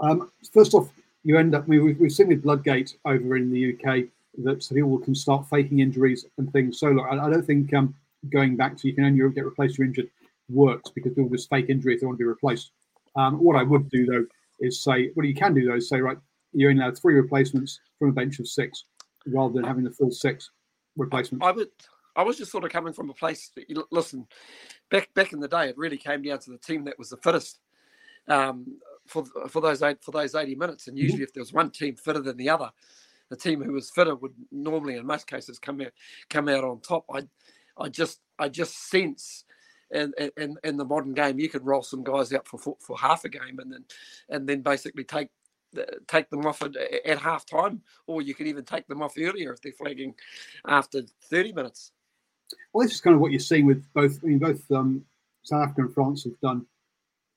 [0.00, 0.88] um, first off,
[1.24, 4.08] you end up, I we, we've seen with Bloodgate over in the UK
[4.38, 6.78] that people can start faking injuries and things.
[6.78, 7.94] So, look, I, I don't think um,
[8.30, 10.10] going back to you can only get replaced or injured
[10.48, 12.72] works because people just fake injury if they want to be replaced.
[13.16, 14.26] Um, what I would do though
[14.60, 16.18] is say, what you can do though is say, right,
[16.52, 18.84] you only have three replacements from a bench of six
[19.26, 20.50] rather than having the full six
[20.96, 21.44] replacements.
[21.46, 21.68] I would,
[22.16, 23.50] I was just sort of coming from a place.
[23.54, 24.26] That, listen,
[24.90, 27.16] back back in the day, it really came down to the team that was the
[27.18, 27.60] fittest
[28.28, 28.66] um,
[29.06, 30.88] for for those eight, for those eighty minutes.
[30.88, 32.70] And usually, if there was one team fitter than the other,
[33.30, 35.92] the team who was fitter would normally, in most cases, come out
[36.28, 37.04] come out on top.
[37.12, 37.22] I
[37.76, 39.44] I just I just sense.
[39.94, 42.96] In, in, in the modern game, you could roll some guys out for, for, for
[42.96, 43.84] half a game, and then
[44.30, 45.28] and then basically take
[46.08, 49.52] take them off at, at half time, or you can even take them off earlier
[49.52, 50.14] if they're flagging
[50.66, 51.92] after 30 minutes.
[52.72, 54.18] Well, this is kind of what you're seeing with both.
[54.22, 55.04] I mean, both um,
[55.42, 56.66] South Africa and France have done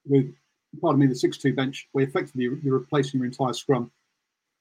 [0.06, 0.34] with,
[0.82, 3.92] pardon me, the six-two bench, where effectively you're replacing your entire scrum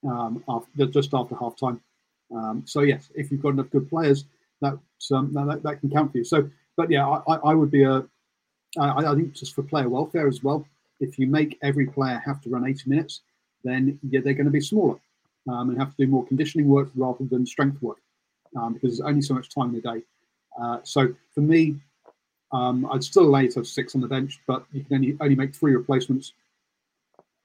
[0.07, 1.81] um, after, just after half time.
[2.35, 4.25] Um, so yes, if you've got enough good players,
[4.61, 4.79] that
[5.13, 6.25] um, that, that can count for you.
[6.25, 8.05] So, but yeah, I, I would be a.
[8.79, 10.67] I, I think just for player welfare as well.
[11.01, 13.21] If you make every player have to run 80 minutes,
[13.63, 14.99] then yeah, they're going to be smaller
[15.49, 17.99] um, and have to do more conditioning work rather than strength work
[18.57, 20.03] um, because there's only so much time in the day.
[20.61, 21.77] Uh, so for me,
[22.55, 25.17] um, I'd still allow you to have six on the bench, but you can only,
[25.21, 26.33] only make three replacements.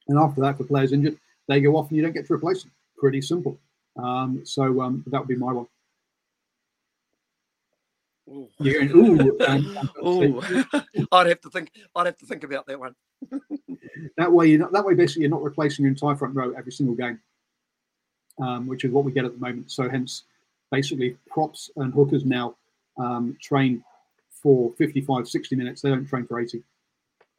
[0.08, 1.18] And after that, if the player's injured,
[1.48, 2.72] they go off and you don't get to replace them.
[2.96, 3.58] Pretty simple.
[3.98, 5.68] Um, so um, that would be my one.
[8.30, 8.48] Ooh.
[8.62, 9.38] Going, ooh,
[10.08, 10.42] ooh.
[11.12, 11.72] I'd have to think.
[11.96, 12.94] I'd have to think about that one.
[14.18, 16.96] that way, you that way, basically, you're not replacing your entire front row every single
[16.96, 17.20] game,
[18.40, 19.72] um, which is what we get at the moment.
[19.72, 20.26] So, hence,
[20.72, 22.56] basically, props and hookers now
[23.00, 23.84] um, train
[24.42, 25.82] for 55, 60 minutes.
[25.82, 26.64] They don't train for 80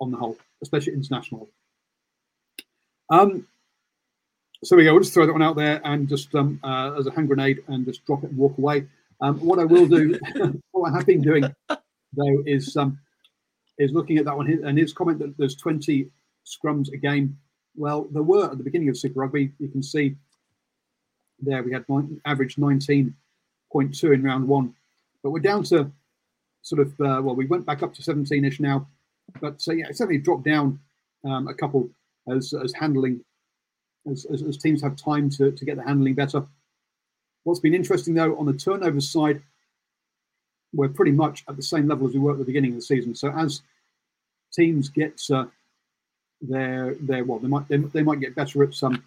[0.00, 1.48] on the whole, especially international.
[3.10, 3.46] Um,
[4.62, 4.92] so we go.
[4.92, 7.62] We'll just throw that one out there and just um, uh, as a hand grenade
[7.68, 8.86] and just drop it and walk away.
[9.20, 10.18] Um, what I will do,
[10.72, 12.98] what I have been doing though, is um,
[13.78, 16.10] is looking at that one and his comment that there's 20
[16.46, 17.38] scrums a game.
[17.74, 19.52] Well, there were at the beginning of Super Rugby.
[19.58, 20.16] You can see
[21.40, 24.74] there we had nine, average 19.2 in round one,
[25.22, 25.90] but we're down to
[26.62, 28.86] sort of uh, well, we went back up to 17ish now,
[29.40, 30.78] but so yeah, it certainly dropped down
[31.24, 31.88] um, a couple
[32.28, 33.20] as as handling
[34.10, 36.42] as, as, as, teams have time to, to get the handling better.
[37.44, 39.42] What's been interesting though on the turnovers side,
[40.72, 42.82] we're pretty much at the same level as we were at the beginning of the
[42.82, 43.14] season.
[43.14, 43.62] So as
[44.52, 45.46] teams get uh,
[46.40, 49.02] their their well, they might they, they might get better at some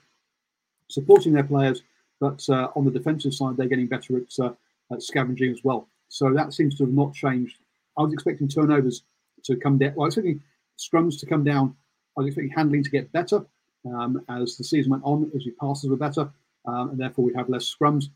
[0.89, 1.82] supporting their players,
[2.20, 4.54] but uh, on the defensive side, they're getting better at, uh,
[4.92, 5.88] at scavenging as well.
[6.10, 7.58] So that seems to have not changed.
[7.98, 9.04] I was expecting turnovers
[9.44, 9.94] to come down.
[9.96, 10.42] Well, I was expecting
[10.78, 11.76] scrums to come down.
[12.18, 13.46] I was expecting handling to get better
[13.86, 16.30] um, as the season went on, as your passes were better,
[16.66, 18.10] um, and therefore we'd have less scrums.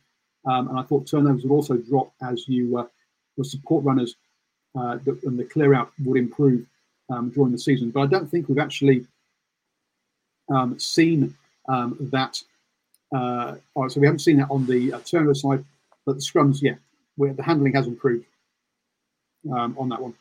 [0.46, 2.88] Um, and I thought turnovers would also drop as you uh,
[3.38, 4.16] the support runners
[4.76, 6.66] uh, and the clear out would improve
[7.10, 7.92] um, during the season.
[7.92, 9.06] But I don't think we've actually
[10.50, 11.36] um, seen
[11.68, 12.42] um, that.
[13.14, 15.64] Uh, all right, so we haven't seen that on the uh, turnover side,
[16.06, 16.76] but the scrums, yeah,
[17.18, 18.26] where the handling has improved
[19.52, 20.14] um, on that one.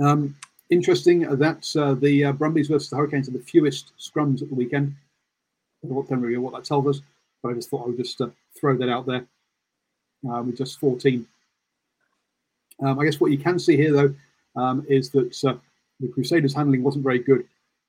[0.00, 0.34] Um,
[0.70, 4.54] interesting that uh, the uh, Brumbies versus the Hurricanes are the fewest scrums at the
[4.54, 4.94] weekend.
[5.84, 7.02] I don't know what that tells us,
[7.42, 9.26] but I just thought I would just uh, throw that out there
[10.30, 11.26] uh, with just 14.
[12.82, 14.14] Um, I guess what you can see here, though,
[14.60, 15.56] um, is that uh,
[16.00, 17.46] the Crusaders' handling wasn't very good,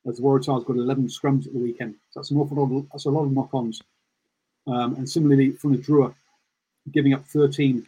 [0.07, 1.95] as the Waratahs got 11 scrums at the weekend.
[2.12, 2.75] So that's an awful lot.
[2.75, 3.81] Of, that's a lot of knock-ons.
[4.67, 6.13] Um, and similarly, from the Drua,
[6.91, 7.85] giving up 13,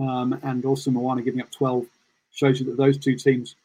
[0.00, 1.86] um, and also Moana giving up 12,
[2.32, 3.56] shows you that those two teams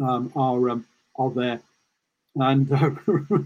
[0.00, 1.60] um, are um, are there.
[2.36, 2.90] And uh,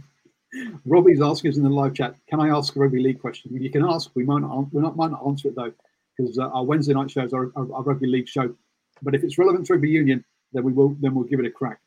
[0.87, 3.55] Robbie's asking us in the live chat, can I ask a rugby league question?
[3.55, 4.11] You can ask.
[4.15, 5.73] We might not, we not, might not answer it though,
[6.17, 8.55] because uh, our Wednesday night shows are our, our, rugby league show.
[9.03, 11.51] But if it's relevant to rugby union, then we will then we'll give it a
[11.51, 11.81] crack.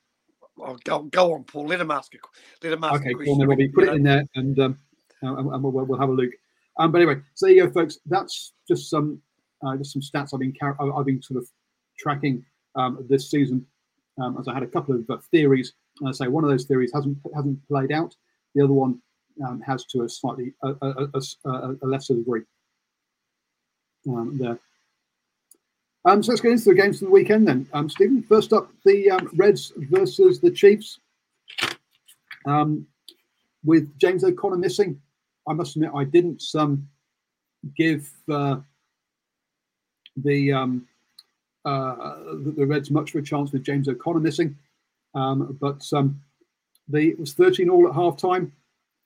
[0.60, 1.68] Oh, go, go on, Paul.
[1.68, 2.18] Let him ask a
[2.64, 3.02] let him ask.
[3.02, 3.38] Okay, cool.
[3.38, 4.80] Then Robbie, put it in there, and um,
[5.22, 6.32] and, and we'll, we'll, have a look.
[6.78, 8.00] Um, but anyway, so there you go, folks.
[8.06, 9.22] That's just some
[9.66, 11.50] uh, just some stats I've been car- I've been sort of
[11.98, 13.66] tracking um, this season.
[14.22, 15.74] Um, as I had a couple of uh, theories.
[16.06, 18.16] I say one of those theories hasn't hasn't played out.
[18.54, 19.02] The other one
[19.46, 22.44] um, has to a slightly a, a, a, a lesser degree.
[24.08, 24.60] Um, there.
[26.06, 27.68] Um, so let's get into the games of the weekend then.
[27.90, 31.00] Stephen, first up, the Reds versus the Chiefs.
[33.66, 35.02] With James O'Connor missing,
[35.48, 36.88] I must admit I didn't um,
[37.76, 38.58] give uh,
[40.18, 40.88] the, um,
[41.64, 44.58] uh, the, the Reds much of a chance with James O'Connor missing.
[45.14, 46.22] Um, but um,
[46.90, 48.52] the, it was 13 all at half time,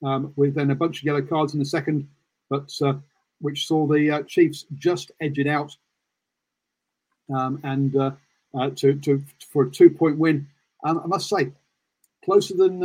[0.02, 2.08] um, with then a bunch of yellow cards in the second,
[2.48, 2.94] but uh,
[3.40, 5.76] which saw the uh, Chiefs just edge it out
[7.34, 8.10] um, and uh,
[8.58, 10.46] uh, to, to for a two point win.
[10.82, 11.52] I must say,
[12.24, 12.80] closer than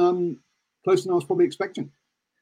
[0.83, 1.89] closer than I was probably expecting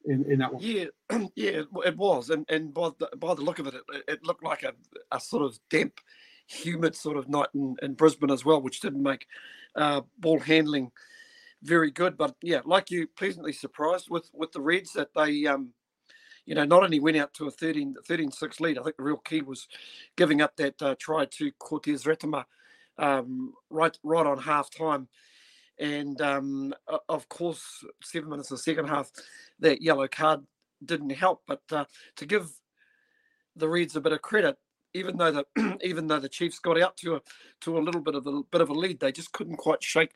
[0.06, 0.63] in, in that one.
[0.63, 0.86] Yeah,
[1.36, 4.44] yeah, it was, and and by the, by the look of it, it, it looked
[4.44, 4.74] like a,
[5.12, 6.00] a sort of damp,
[6.48, 9.26] humid sort of night in, in Brisbane as well, which didn't make
[9.76, 10.92] uh, ball handling
[11.63, 12.18] very good.
[12.18, 15.70] But yeah, like you, pleasantly surprised with with the Reds that they, um,
[16.46, 18.78] you know, not only went out to a 13, 13-6 lead.
[18.78, 19.68] I think the real key was
[20.18, 22.46] giving up that uh, try to Cortez Ratima
[22.98, 25.08] um, right right on half time.
[25.79, 26.73] And um,
[27.09, 29.12] of course, seven minutes of the second half,
[29.59, 30.41] that yellow card
[30.83, 31.41] didn't help.
[31.47, 31.86] But uh,
[32.17, 32.49] to give
[33.55, 34.57] the Reds a bit of credit,
[34.93, 37.21] even though the even though the Chiefs got out to a
[37.62, 40.12] to a little bit of a bit of a lead, they just couldn't quite shake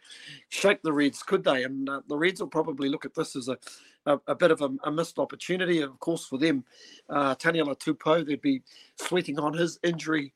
[0.50, 1.64] shake the Reds, could they?
[1.64, 3.58] And uh, the Reds will probably look at this as a
[4.06, 5.82] a, a bit of a, a, missed opportunity.
[5.82, 6.64] Of course, for them,
[7.10, 8.62] uh, Taniela Tupou, they'd be
[8.96, 10.34] sweating on his injury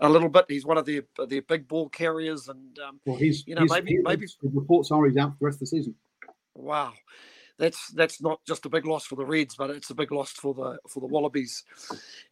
[0.00, 0.46] a little bit.
[0.48, 3.70] He's one of their their big ball carriers, and um, well, he's you know he's,
[3.70, 5.94] maybe maybe the reports are he's out for the rest of the season.
[6.54, 6.92] Wow,
[7.58, 10.32] that's that's not just a big loss for the Reds, but it's a big loss
[10.32, 11.64] for the for the Wallabies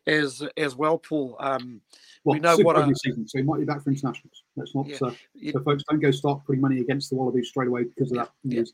[0.06, 1.36] as as well, Paul.
[1.38, 1.80] Um,
[2.24, 4.42] well, we know what a, season, so he might be back for internationals.
[4.56, 4.86] Let's not.
[4.86, 5.12] Yeah, uh,
[5.52, 8.30] so folks, don't go start putting money against the Wallabies straight away because of that
[8.44, 8.72] news.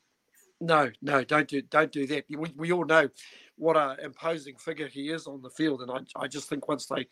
[0.65, 2.25] No, no, don't do don't do that.
[2.31, 3.09] We, we all know
[3.57, 6.87] what a imposing figure he is on the field, and I, I just think once
[6.87, 7.07] they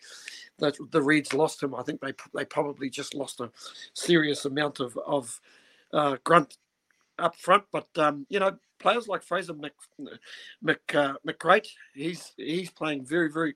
[0.59, 3.51] the, the Reds lost him, I think they they probably just lost a
[3.93, 5.39] serious amount of of
[5.93, 6.57] uh, grunt
[7.19, 7.65] up front.
[7.71, 9.73] But um, you know, players like Fraser Mc,
[10.63, 11.61] Mc, uh,
[11.95, 13.55] he's he's playing very, very,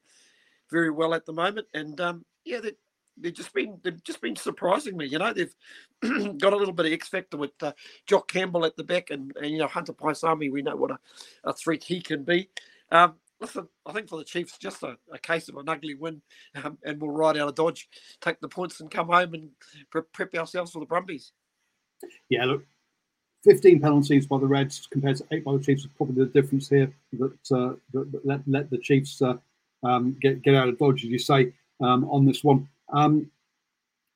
[0.70, 1.68] very well at the moment.
[1.72, 2.72] And um, yeah, they,
[3.18, 5.06] they've just been they've just been surprising me.
[5.06, 5.54] You know, they've
[6.38, 7.72] got a little bit of X factor with uh,
[8.06, 10.50] Jock Campbell at the back, and, and you know Hunter Paisami.
[10.50, 10.98] We know what a,
[11.44, 12.50] a threat he can be.
[12.90, 16.22] Um, listen, I think for the Chiefs, just a, a case of an ugly win,
[16.62, 17.88] um, and we'll ride out of Dodge,
[18.20, 19.50] take the points, and come home and
[19.90, 21.32] prep, prep ourselves for the Brumbies.
[22.28, 22.64] Yeah, look,
[23.44, 26.68] 15 penalties by the Reds compared to eight by the Chiefs is probably the difference
[26.68, 29.34] here that, uh, that, that let, let the Chiefs uh,
[29.82, 32.68] um, get, get out of Dodge, as you say, um, on this one.
[32.92, 33.30] Um,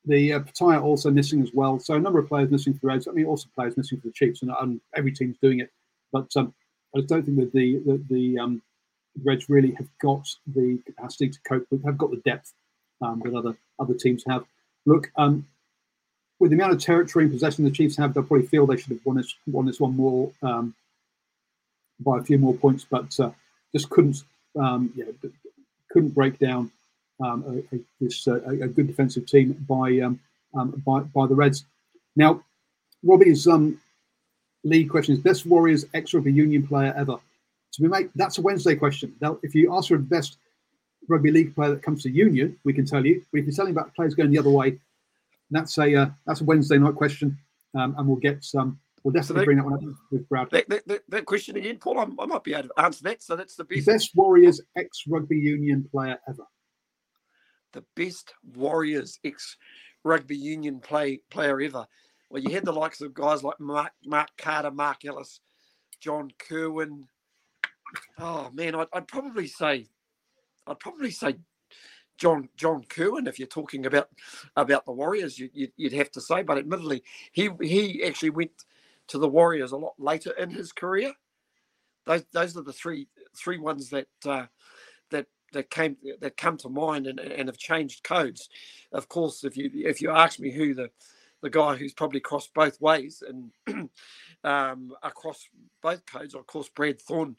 [0.05, 1.79] the uh, Petaia also missing as well.
[1.79, 3.07] So a number of players missing for the Reds.
[3.07, 5.71] I mean, also players missing for the Chiefs, and, and every team's doing it.
[6.11, 6.53] But um,
[6.95, 8.61] I just don't think that the the, the um,
[9.23, 12.53] Reds really have got the capacity to cope with, have got the depth
[13.01, 14.45] um, that other other teams have.
[14.85, 15.45] Look, um,
[16.39, 18.93] with the amount of territory and possession the Chiefs have, they'll probably feel they should
[18.93, 20.73] have won this won this one more um,
[21.99, 23.31] by a few more points, but uh,
[23.71, 24.23] just couldn't
[24.59, 25.05] um, yeah,
[25.91, 26.71] couldn't break down
[27.23, 30.19] um, a, a, this uh, a, good defensive team by, um,
[30.53, 31.65] um, by by the Reds.
[32.15, 32.43] Now,
[33.03, 33.79] Robbie's um,
[34.63, 37.17] league question is best Warriors ex rugby union player ever.
[37.71, 39.13] So we make that's a Wednesday question.
[39.21, 40.37] Now, if you ask for the best
[41.07, 43.23] rugby league player that comes to union, we can tell you.
[43.31, 44.79] But if you're telling about players going the other way,
[45.49, 47.37] that's a uh, that's a Wednesday night question,
[47.75, 48.79] um, and we'll get some.
[49.03, 50.49] We'll definitely so bring that one up with Brad.
[50.51, 51.99] That, that, that question again, Paul.
[51.99, 53.23] I, I, might be able to answer that.
[53.23, 56.45] So that's the best, best Warriors ex rugby union player ever.
[57.73, 59.57] The best Warriors ex
[60.03, 61.85] rugby union play player ever.
[62.29, 65.41] Well, you had the likes of guys like Mark, Mark Carter, Mark Ellis,
[65.99, 67.07] John Kirwan.
[68.17, 69.87] Oh man, I'd, I'd probably say,
[70.65, 71.35] I'd probably say
[72.17, 74.09] John John Kirwan, if you're talking about
[74.55, 76.43] about the Warriors, you, you, have to say.
[76.43, 78.51] But admittedly, he he actually went
[79.07, 81.13] to the Warriors a lot later in his career.
[82.05, 84.45] Those those are the three three ones that uh,
[85.53, 88.49] that came that come to mind and, and have changed codes.
[88.91, 90.89] Of course, if you if you ask me who the
[91.41, 93.89] the guy who's probably crossed both ways and
[94.43, 95.47] um, across
[95.81, 97.35] both codes, of course, Brad Thorn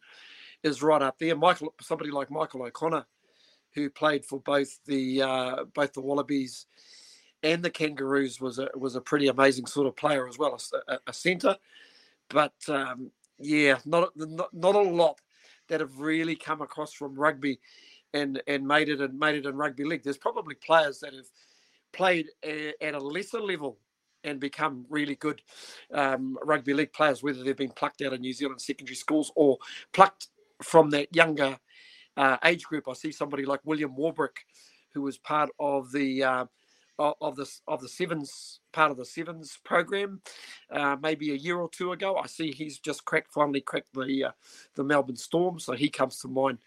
[0.62, 1.36] is right up there.
[1.36, 3.06] Michael, somebody like Michael O'Connor
[3.74, 6.66] who played for both the uh, both the Wallabies
[7.42, 10.98] and the Kangaroos, was a was a pretty amazing sort of player as well, a,
[11.06, 11.56] a centre.
[12.28, 15.20] But um, yeah, not, not not a lot
[15.68, 17.60] that have really come across from rugby
[18.14, 20.02] and and made it and made it in rugby league.
[20.02, 21.26] There's probably players that have
[21.92, 23.78] played a, at a lesser level
[24.24, 25.42] and become really good
[25.92, 29.58] um, rugby league players, whether they've been plucked out of New Zealand secondary schools or
[29.92, 30.28] plucked
[30.62, 31.58] from that younger
[32.16, 32.88] uh, age group.
[32.88, 34.44] I see somebody like William Warbrick,
[34.92, 36.44] who was part of the uh,
[36.98, 40.20] of the of the sevens part of the sevens program,
[40.70, 42.16] uh, maybe a year or two ago.
[42.16, 44.30] I see he's just cracked finally cracked the uh,
[44.74, 46.58] the Melbourne Storm, so he comes to mind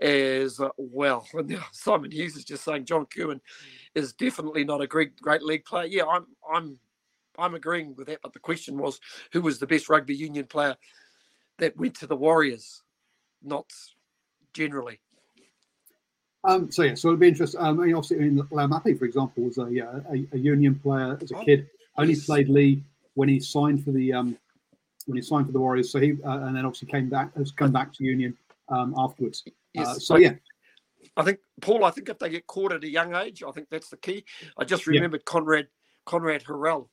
[0.00, 1.26] as well.
[1.34, 3.40] And Simon Hughes is just saying John Kirwan
[3.94, 5.86] is definitely not a great great league player.
[5.86, 6.78] Yeah, I'm I'm
[7.38, 8.20] I'm agreeing with that.
[8.22, 9.00] But the question was,
[9.32, 10.76] who was the best rugby union player
[11.58, 12.82] that went to the Warriors?
[13.42, 13.66] Not
[14.52, 15.00] generally?
[16.44, 17.60] Um, so yeah, so it'll be interesting.
[17.60, 21.18] Um, I mean, obviously, I mean, for example, was a, yeah, a, a, union player
[21.20, 21.68] as a oh, kid.
[21.96, 22.26] Only yes.
[22.26, 22.82] played league
[23.14, 24.38] when he signed for the um,
[25.06, 25.90] when he signed for the Warriors.
[25.90, 28.36] So he uh, and then obviously came back has come back to Union
[28.68, 29.44] um, afterwards.
[29.78, 29.88] Yes.
[29.88, 30.34] Uh, so yeah,
[31.16, 31.84] I think Paul.
[31.84, 34.24] I think if they get caught at a young age, I think that's the key.
[34.56, 35.32] I just remembered yeah.
[35.32, 35.66] Konrad
[36.06, 36.90] Konrad Hurrell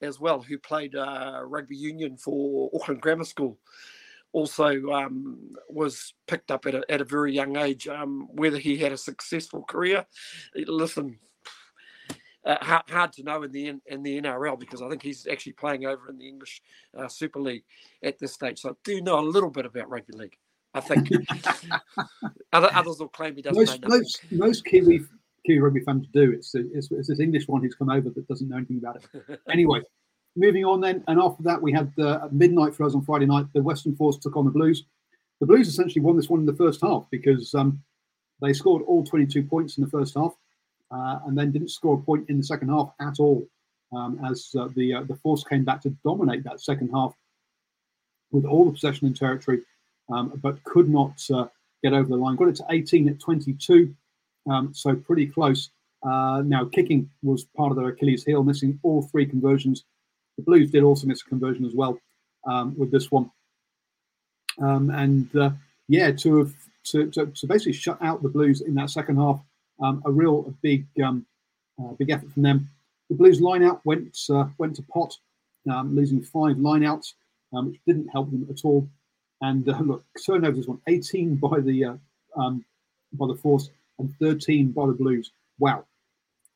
[0.00, 3.58] as well, who played uh, rugby union for Auckland Grammar School
[4.32, 7.88] also um, was picked up at a, at a very young age.
[7.88, 10.04] Um, whether he had a successful career,
[10.54, 11.18] listen,
[12.44, 15.52] uh, hard, hard, to know in the in the NRL because I think he's actually
[15.52, 16.62] playing over in the English
[16.96, 17.64] uh, Super League
[18.02, 18.60] at this stage.
[18.60, 20.36] So I do know a little bit about rugby league.
[20.74, 21.08] I think
[22.52, 23.88] Other, others will claim he doesn't most, know.
[23.88, 25.00] Most, most Kiwi
[25.46, 26.32] Kiwi rugby fans do.
[26.32, 29.40] It's, it's, it's this English one who's come over that doesn't know anything about it.
[29.50, 29.80] Anyway
[30.38, 33.46] moving on then, and after that we had uh, midnight for us on Friday night.
[33.52, 34.84] The Western Force took on the Blues.
[35.40, 37.82] The Blues essentially won this one in the first half because um,
[38.40, 40.34] they scored all 22 points in the first half,
[40.90, 43.46] uh, and then didn't score a point in the second half at all.
[43.90, 47.14] Um, as uh, the uh, the Force came back to dominate that second half
[48.30, 49.62] with all the possession and territory,
[50.12, 51.46] um, but could not uh,
[51.82, 52.36] get over the line.
[52.36, 53.94] Got it to 18 at 22,
[54.50, 55.70] um, so pretty close.
[56.02, 59.84] Uh, now kicking was part of their Achilles heel, missing all three conversions
[60.38, 61.98] the Blues did also miss a conversion as well
[62.46, 63.30] um, with this one.
[64.62, 65.50] Um, and uh,
[65.88, 66.54] yeah, to have
[66.84, 69.42] to, to, to, basically shut out the Blues in that second half,
[69.82, 71.26] um, a real a big um,
[71.78, 72.68] uh, big effort from them.
[73.10, 75.14] The Blues line out went uh, went to pot,
[75.66, 77.14] losing five lineouts,
[77.50, 78.88] which didn't help them at all.
[79.40, 82.50] And uh, look, turnovers won 18 by the uh,
[83.12, 85.30] by the Force and 13 by the Blues.
[85.58, 85.84] Wow,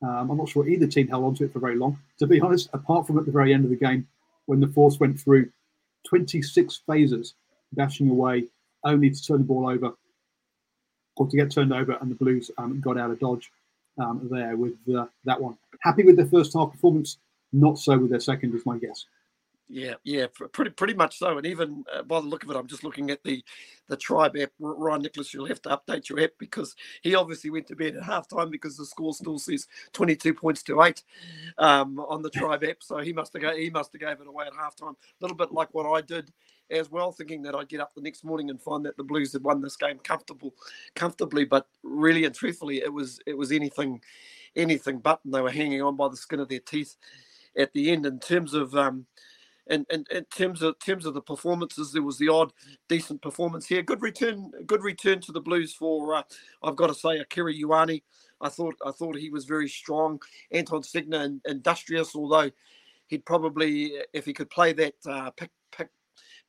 [0.01, 2.41] um, I'm not sure either team held on to it for very long, to be
[2.41, 4.07] honest, apart from at the very end of the game
[4.45, 5.49] when the Force went through
[6.07, 7.33] 26 phases,
[7.75, 8.45] dashing away,
[8.83, 9.93] only to turn the ball over
[11.15, 13.51] or to get turned over, and the Blues um, got out of dodge
[13.97, 15.57] um, there with uh, that one.
[15.81, 17.17] Happy with their first half performance,
[17.51, 19.05] not so with their second, is my guess.
[19.73, 21.39] Yeah, yeah, pretty pretty much so.
[21.39, 23.43] And even uh, by the look of it, I'm just looking at the
[23.89, 24.51] the tribe app.
[24.59, 28.03] Ryan Nicholas, you'll have to update your app because he obviously went to bed at
[28.03, 31.03] halftime because the score still says 22 points to eight
[31.57, 32.83] um, on the tribe app.
[32.83, 34.93] So he must have he must have gave it away at halftime.
[34.93, 36.31] A little bit like what I did
[36.71, 39.33] as well, thinking that I'd get up the next morning and find that the Blues
[39.33, 40.53] had won this game comfortable,
[40.95, 41.45] comfortably.
[41.45, 44.01] But really and truthfully, it was it was anything,
[44.55, 45.21] anything but.
[45.25, 46.97] And they were hanging on by the skin of their teeth
[47.57, 48.75] at the end in terms of.
[48.75, 49.05] Um,
[49.67, 52.51] and, and in terms of terms of the performances, there was the odd
[52.89, 53.81] decent performance here.
[53.81, 56.23] Good return, good return to the Blues for uh,
[56.61, 58.01] I've got to say Akira Ioane.
[58.41, 60.21] I thought I thought he was very strong.
[60.51, 62.51] Anton Segner and industrious, although
[63.07, 65.89] he'd probably if he could play that uh, pick pick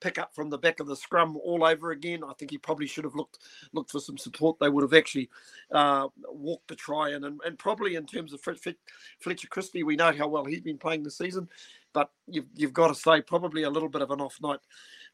[0.01, 2.23] pick up from the back of the scrum all over again.
[2.29, 3.39] I think he probably should have looked
[3.73, 4.59] looked for some support.
[4.59, 5.31] They would have actually
[5.71, 10.13] uh, walked the try and, and, and probably in terms of Fletcher Christie, we know
[10.13, 11.49] how well he's been playing this season
[11.95, 14.61] but you've, you've got to say probably a little bit of an off night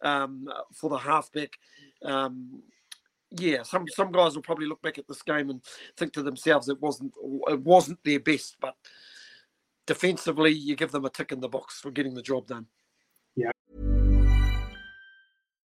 [0.03, 1.57] um, for the halfback.
[2.05, 2.63] Um,
[3.31, 5.63] yeah, some some guys will probably look back at this game and
[5.97, 7.15] think to themselves it wasn't
[7.49, 8.75] it wasn't their best, but
[9.87, 12.67] defensively you give them a tick in the box for getting the job done.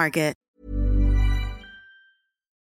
[0.00, 0.34] market.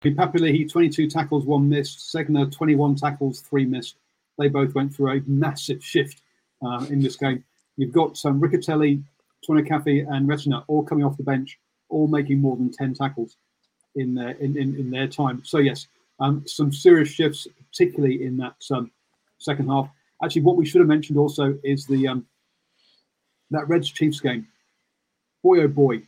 [0.05, 2.15] Papali'i, 22 tackles, one missed.
[2.15, 3.97] Segner, 21 tackles, three missed.
[4.39, 6.23] They both went through a massive shift
[6.65, 7.43] uh, in this game.
[7.77, 9.05] You've got some um,
[9.49, 11.59] Tuanokefi, and Retina all coming off the bench,
[11.89, 13.37] all making more than 10 tackles
[13.97, 15.43] in their, in, in, in their time.
[15.45, 15.89] So, yes,
[16.21, 18.93] um, some serious shifts, particularly in that um,
[19.39, 19.89] second half.
[20.23, 22.27] Actually, what we should have mentioned also is the um,
[23.51, 24.47] that Reds Chiefs game.
[25.43, 26.03] Boy, oh boy,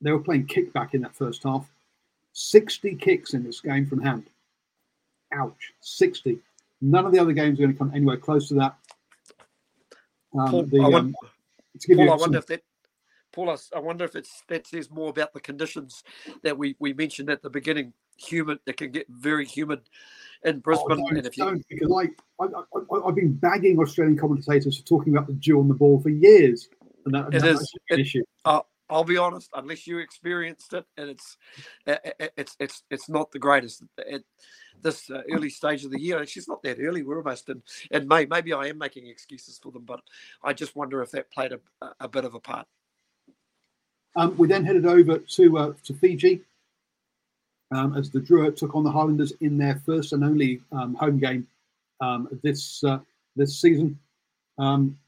[0.00, 1.68] they were playing kickback in that first half.
[2.32, 4.24] 60 kicks in this game from hand.
[5.32, 5.72] Ouch.
[5.80, 6.38] 60.
[6.80, 8.76] None of the other games are going to come anywhere close to that.
[10.38, 11.14] Um, Paul, the, I, wonder, um,
[11.96, 12.62] Paul I wonder if that
[13.32, 16.02] Paul, I wonder if it's that says more about the conditions
[16.42, 17.92] that we, we mentioned at the beginning.
[18.16, 19.80] Humid, it can get very humid
[20.44, 21.00] in oh, Brisbane.
[21.00, 21.62] Oh, if you...
[21.68, 25.74] because I, I, have been bagging Australian commentators for talking about the dew on the
[25.74, 26.68] ball for years,
[27.04, 28.24] and that, it is, an it, issue.
[28.44, 31.36] Uh, I'll be honest, unless you experienced it, and it's
[31.86, 34.22] it's it's it's not the greatest at
[34.82, 36.20] this uh, early stage of the year.
[36.20, 37.02] Actually, it's not that early.
[37.02, 38.26] We're almost in in May.
[38.26, 40.00] Maybe I am making excuses for them, but
[40.42, 41.60] I just wonder if that played a,
[42.00, 42.66] a bit of a part.
[44.16, 46.42] Um, we then headed over to uh, to Fiji
[47.70, 51.18] um, as the Drua took on the Highlanders in their first and only um, home
[51.18, 51.46] game
[52.00, 52.98] um, this uh,
[53.36, 53.98] this season.
[54.58, 54.98] Um,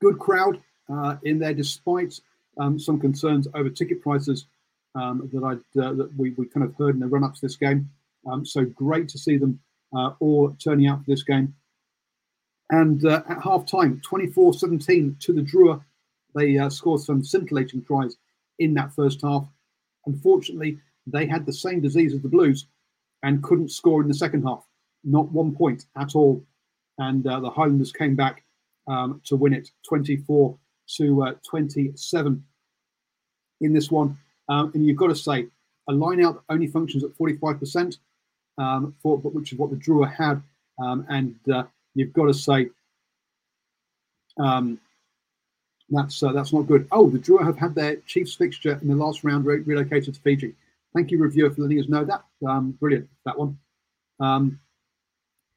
[0.00, 2.20] good crowd uh, in there, despite
[2.58, 4.46] um, some concerns over ticket prices
[4.94, 7.40] um, that I uh, that we, we kind of heard in the run up to
[7.40, 7.88] this game.
[8.30, 9.60] Um, so great to see them
[9.96, 11.54] uh, all turning out for this game.
[12.70, 15.82] And uh, at half time, 24 17 to the Drua,
[16.34, 18.16] they uh, scored some scintillating tries
[18.58, 19.46] in that first half.
[20.06, 22.66] Unfortunately, they had the same disease as the Blues
[23.22, 24.64] and couldn't score in the second half,
[25.02, 26.44] not one point at all.
[26.98, 28.44] And uh, the Highlanders came back
[28.86, 30.56] um, to win it 24
[30.96, 32.44] to uh, 27
[33.60, 34.16] in this one.
[34.48, 35.46] Um, and you've got to say,
[35.88, 37.98] a line out only functions at 45%,
[38.58, 40.42] um, for, which is what the Drua had.
[40.82, 41.64] Um, and uh,
[41.94, 42.70] you've got to say,
[44.38, 44.80] um,
[45.90, 46.88] that's uh, that's not good.
[46.90, 50.20] Oh, the Drua have had their Chiefs fixture in the last round re- relocated to
[50.20, 50.54] Fiji.
[50.94, 52.24] Thank you, reviewer, for letting us know that.
[52.46, 53.58] Um, brilliant, that one.
[54.20, 54.60] Um,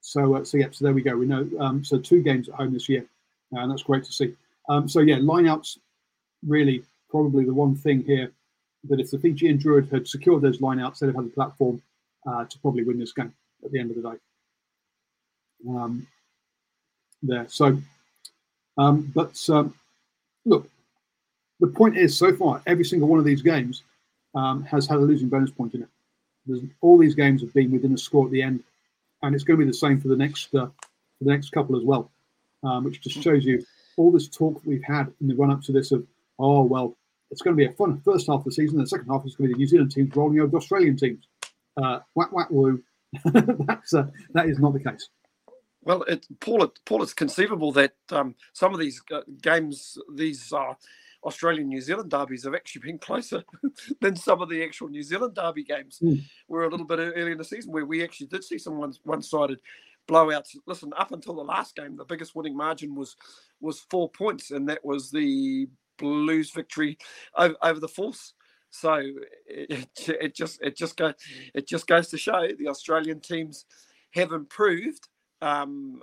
[0.02, 1.16] so, uh, so yeah, so there we go.
[1.16, 1.50] We know.
[1.60, 3.06] Um, so two games at home this year,
[3.52, 4.36] and that's great to see.
[4.70, 5.78] Um, so yeah, lineouts
[6.46, 8.32] really probably the one thing here
[8.90, 11.82] that if the Fijian Drua had secured those lineouts, they'd have had the platform
[12.28, 14.18] uh, to probably win this game at the end of the day.
[15.68, 16.08] Um,
[17.24, 17.78] there, so,
[18.78, 19.74] um, but um,
[20.46, 20.70] look,
[21.60, 23.84] the point is, so far, every single one of these games
[24.36, 25.90] um, has had a losing bonus point in it.
[26.46, 28.64] There's, all these games have been within a score at the end,
[29.24, 31.76] and it's going to be the same for the next uh, for the next couple
[31.76, 32.12] as well,
[32.64, 33.66] um, which just shows you
[33.98, 36.06] all this talk that we've had in the run up to this of
[36.40, 36.96] oh well,
[37.32, 38.78] it's going to be a fun first half of the season.
[38.78, 40.96] The second half is going to be the New Zealand teams rolling over the Australian
[40.96, 41.28] teams.
[41.76, 42.82] Uh, whack whack woo.
[43.34, 45.10] That's uh, that is not the case.
[45.82, 50.52] Well, it, Paul, it, Paul, it's conceivable that um, some of these uh, games, these
[50.52, 50.74] uh,
[51.24, 53.44] Australian New Zealand derbies have actually been closer
[54.02, 56.00] than some of the actual New Zealand derby games.
[56.04, 56.24] Mm.
[56.50, 59.22] Were a little bit early in the season where we actually did see some one
[59.22, 59.60] sided
[60.08, 60.56] blowouts.
[60.66, 63.16] Listen, up until the last game, the biggest winning margin was
[63.62, 66.98] was four points, and that was the Blues victory
[67.36, 68.34] over, over the Force.
[68.70, 69.02] So
[69.48, 71.14] it, it just it just goes
[71.54, 73.66] it just goes to show the Australian teams
[74.12, 75.08] have improved
[75.42, 76.02] um,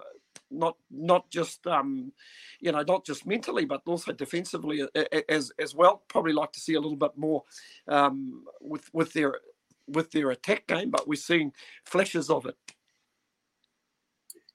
[0.50, 2.12] not not just um,
[2.60, 4.82] you know not just mentally but also defensively
[5.28, 6.02] as as well.
[6.08, 7.42] Probably like to see a little bit more
[7.88, 9.38] um, with with their
[9.86, 11.52] with their attack game, but we're seeing
[11.84, 12.56] flashes of it.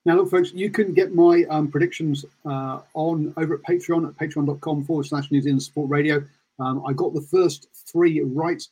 [0.06, 4.16] Now, look, folks, you can get my um, predictions uh, on over at Patreon at
[4.16, 6.24] patreon.com forward slash New Zealand Sport Radio.
[6.58, 8.62] Um, I got the first three right,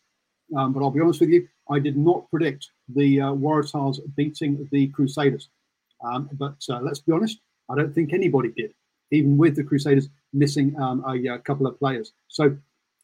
[0.57, 4.67] um, but I'll be honest with you, I did not predict the uh, Waratahs beating
[4.73, 5.49] the Crusaders.
[6.03, 8.73] Um, but uh, let's be honest, I don't think anybody did,
[9.11, 12.13] even with the Crusaders missing um, a, a, uh, couple of players.
[12.29, 12.57] So,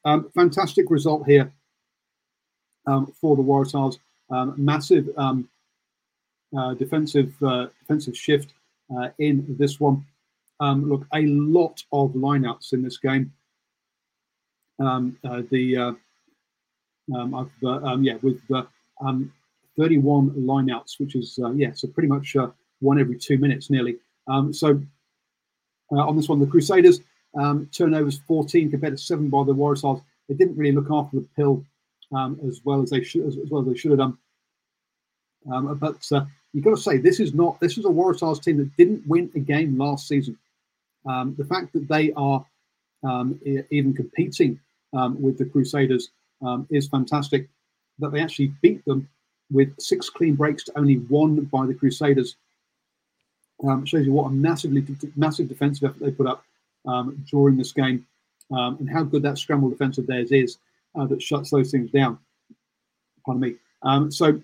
[0.07, 1.53] um, fantastic result here
[2.87, 3.99] for the Waratahs.
[4.57, 5.09] Massive
[6.79, 8.55] defensive uh, defensive shift
[8.97, 10.05] uh, in this one.
[10.61, 13.33] look, a lot of lineouts in this game.
[14.81, 15.11] Uh,
[15.51, 15.97] the
[17.15, 18.67] uh, yeah, with the
[19.77, 22.37] 31 lineouts, which is yeah, so pretty much
[22.81, 23.97] one every two minutes nearly.
[24.29, 24.81] Um, so
[25.93, 27.01] uh, on this one, the Crusaders
[27.39, 30.03] um, turnovers 14 compared to seven by the Waratahs.
[30.29, 31.65] They didn't really look after the pill
[32.15, 34.19] um, as well as they should as, as, well as they should have done.
[35.53, 36.25] Um, but uh,
[36.55, 39.31] you've got to say this is not this is a Waratahs team that didn't win
[39.35, 40.39] a game last season.
[41.05, 42.43] Um, the fact that they are
[43.03, 43.39] um,
[43.71, 44.59] even competing
[44.93, 46.11] with the Crusaders
[46.71, 47.49] is fantastic.
[47.99, 49.07] That they actually beat them
[49.53, 52.37] with six clean breaks to only one by the Crusaders
[53.63, 54.85] um, shows you what a massively
[55.17, 56.45] massive defensive effort they put up
[56.87, 58.07] um, during this game,
[58.51, 60.59] um, and how good that scramble defense of theirs is
[60.95, 62.19] uh, that shuts those things down.
[63.25, 63.55] Pardon me.
[63.83, 64.41] Um, so,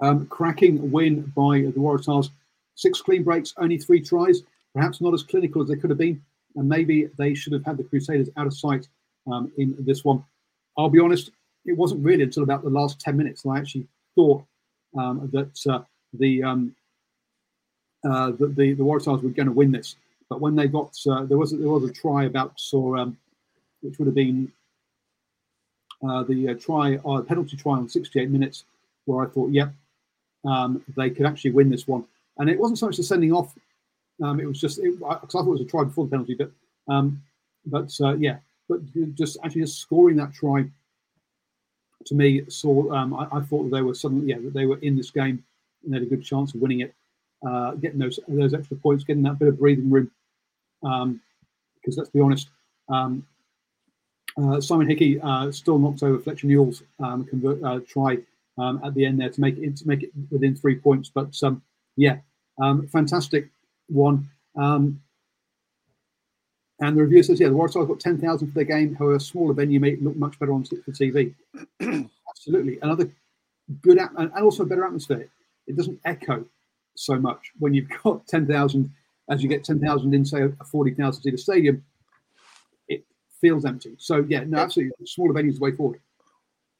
[0.00, 2.30] um, cracking win by the Waratahs.
[2.74, 4.42] Six clean breaks, only three tries.
[4.74, 6.22] Perhaps not as clinical as they could have been,
[6.56, 8.88] and maybe they should have had the Crusaders out of sight
[9.30, 10.24] um, in this one.
[10.78, 11.30] I'll be honest,
[11.66, 14.44] it wasn't really until about the last ten minutes that I actually thought
[14.94, 15.80] that uh,
[16.14, 16.42] the
[18.04, 19.96] uh, that the the Waratahs were going to win this.
[20.28, 23.16] But when they got uh, there was a, there was a try about so um,
[23.82, 24.50] which would have been
[26.08, 28.64] uh, the uh, try uh, penalty try on 68 minutes,
[29.04, 29.72] where I thought, yep,
[30.44, 32.04] um, they could actually win this one.
[32.38, 33.54] And it wasn't so much the sending off;
[34.22, 36.50] um, it was just because I, thought it was a try before the penalty, but
[36.88, 37.22] um,
[37.66, 38.38] but uh, yeah,
[38.68, 38.80] but
[39.14, 40.64] just actually just scoring that try
[42.06, 44.96] to me saw um, I, I, thought they were suddenly yeah that they were in
[44.96, 45.44] this game
[45.84, 46.94] and they had a good chance of winning it
[47.46, 50.10] uh, getting those those extra points, getting that bit of breathing room.
[50.82, 51.20] Um,
[51.74, 52.48] because let's be honest,
[52.90, 53.26] um,
[54.36, 58.18] uh, Simon Hickey uh, still knocks over Fletcher Newell's um, convert uh, try
[58.58, 61.10] um, at the end there to make it to make it within three points.
[61.12, 61.62] But um,
[61.96, 62.18] yeah,
[62.62, 63.48] um, fantastic
[63.88, 64.28] one.
[64.56, 65.00] Um,
[66.80, 68.94] and the review says, yeah, the Waratahs got 10,000 for their game.
[68.94, 71.34] However, a smaller venue may look much better on for TV.
[72.30, 72.78] Absolutely.
[72.80, 73.10] Another
[73.82, 75.28] good, and also a better atmosphere.
[75.66, 76.44] It doesn't echo
[76.96, 77.52] so much.
[77.58, 78.90] When you've got 10,000,
[79.28, 81.84] as you get 10,000 in, say, a 40,000 seat stadium,
[82.88, 83.04] it
[83.40, 83.94] feels empty.
[83.98, 85.06] So, yeah, no, absolutely.
[85.06, 86.00] Smaller venues the way forward.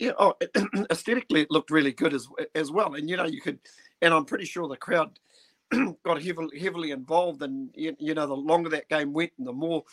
[0.01, 0.34] Yeah, oh,
[0.90, 2.94] aesthetically, it looked really good as as well.
[2.94, 3.59] And, you know, you could,
[4.01, 5.18] and I'm pretty sure the crowd
[6.05, 7.42] got heavily, heavily involved.
[7.42, 9.84] And, you, you know, the longer that game went and the more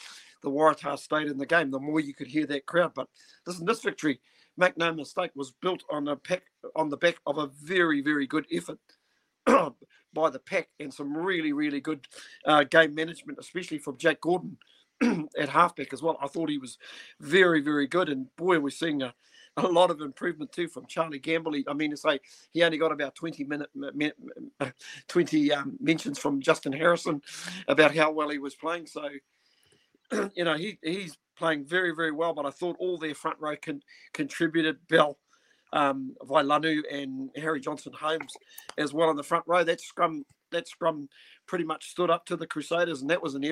[0.41, 2.93] the Waratahs stayed in the game, the more you could hear that crowd.
[2.95, 3.09] But
[3.45, 4.21] listen, this victory,
[4.55, 6.43] make no mistake, was built on a pack,
[6.73, 8.79] on the back of a very, very good effort
[9.45, 12.07] by the pack and some really, really good
[12.45, 14.57] uh, game management, especially from Jake Gordon
[15.37, 16.17] at halfback as well.
[16.21, 16.77] I thought he was
[17.19, 18.07] very, very good.
[18.07, 19.13] And boy, we're seeing a,
[19.57, 21.55] a lot of improvement too from Charlie Gamble.
[21.67, 22.19] I mean, to say
[22.51, 23.69] he only got about 20 minute,
[25.07, 27.21] 20 um, mentions from Justin Harrison
[27.67, 28.87] about how well he was playing.
[28.87, 29.09] So,
[30.35, 32.33] you know, he, he's playing very, very well.
[32.33, 33.83] But I thought all their front row con-
[34.13, 34.77] contributed.
[34.87, 35.17] Bell
[35.73, 38.33] um, Vailanu and Harry Johnson Holmes
[38.77, 39.63] as well in the front row.
[39.63, 41.09] That scrum, that scrum
[41.45, 43.43] pretty much stood up to the Crusaders, and that was an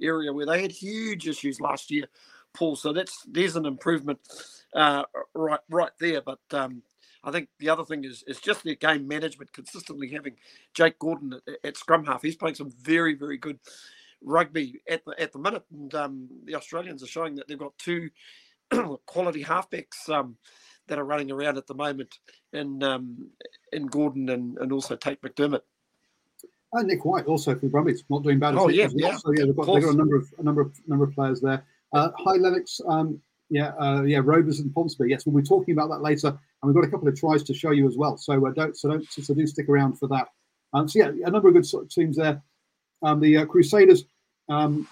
[0.00, 2.06] area where they had huge issues last year,
[2.54, 2.76] Paul.
[2.76, 4.20] So that's there's an improvement
[4.74, 6.20] uh, right right there.
[6.20, 6.82] But um,
[7.24, 10.36] I think the other thing is is just their game management, consistently having
[10.74, 12.22] Jake Gordon at, at scrum half.
[12.22, 13.58] He's playing some very very good
[14.24, 17.76] rugby at the at the minute, and um, the Australians are showing that they've got
[17.78, 18.10] two
[19.06, 20.36] quality halfbacks um,
[20.88, 22.18] that are running around at the moment
[22.52, 23.30] in um,
[23.72, 25.62] in Gordon and, and also Tate McDermott.
[26.74, 28.54] And Nick White also for Brumbies, not doing bad.
[28.56, 28.94] Oh yeah, well.
[28.96, 29.16] yeah.
[29.18, 31.40] So yeah, they've got, they've got, a number of a number of number of players
[31.40, 31.64] there.
[31.92, 33.20] Uh, hi Lennox, um,
[33.50, 35.10] yeah, uh, yeah, Rovers and Ponsonby.
[35.10, 37.52] Yes, we'll be talking about that later, and we've got a couple of tries to
[37.52, 38.16] show you as well.
[38.16, 40.28] So uh, don't so don't so do stick around for that.
[40.72, 42.42] Um, so yeah, a number of good sort of teams there.
[43.02, 44.04] Um, the uh, Crusaders
[44.48, 44.88] um,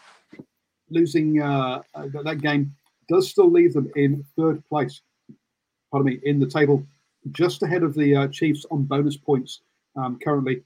[0.90, 2.74] losing uh, uh, that game
[3.08, 5.00] does still leave them in third place.
[5.90, 6.86] Pardon me, in the table,
[7.32, 9.62] just ahead of the uh, Chiefs on bonus points.
[9.96, 10.62] Um, currently,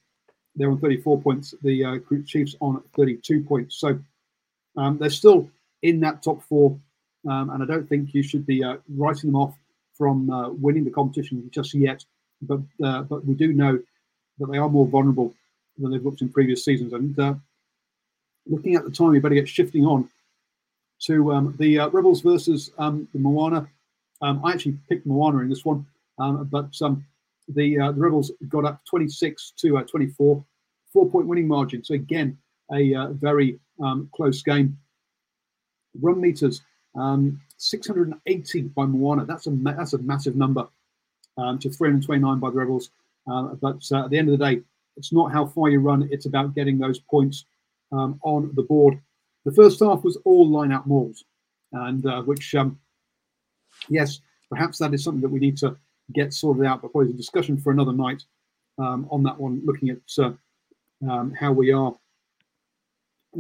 [0.57, 1.55] they're on 34 points.
[1.62, 3.76] The Chiefs on 32 points.
[3.76, 4.01] So
[4.76, 5.49] um, they're still
[5.85, 6.76] in that top four,
[7.28, 9.55] um, and I don't think you should be uh, writing them off
[9.97, 12.05] from uh, winning the competition just yet.
[12.43, 13.78] But but we do know
[14.39, 15.32] that they are more vulnerable
[15.78, 17.39] than they've looked in previous seasons, and
[18.47, 20.09] looking at the time, we better get shifting on
[21.01, 23.68] to um, the uh, Rebels versus um, the Moana.
[24.22, 25.87] Um, I actually picked Moana in this one,
[26.18, 27.05] um, but um,
[27.49, 30.43] the uh, the Rebels got up 26 to uh, 24,
[30.93, 31.85] four point winning margin.
[31.85, 32.39] So again,
[32.72, 33.59] a uh, very
[34.14, 34.78] close game.
[36.01, 36.62] Run meters
[37.57, 39.24] 680 by Moana.
[39.24, 40.68] That's a that's a massive number
[41.36, 42.90] to 329 by the Rebels.
[43.30, 44.61] Uh, but uh, at the end of the day,
[44.97, 47.47] it's not how far you run; it's about getting those points
[47.92, 49.01] um, on the board.
[49.45, 51.24] The first half was all line out mauls,
[51.72, 52.78] and uh, which, um,
[53.88, 54.20] yes,
[54.51, 55.76] perhaps that is something that we need to
[56.12, 58.22] get sorted out, but probably a discussion for another night
[58.78, 60.32] um, on that one, looking at uh,
[61.11, 61.95] um, how we are,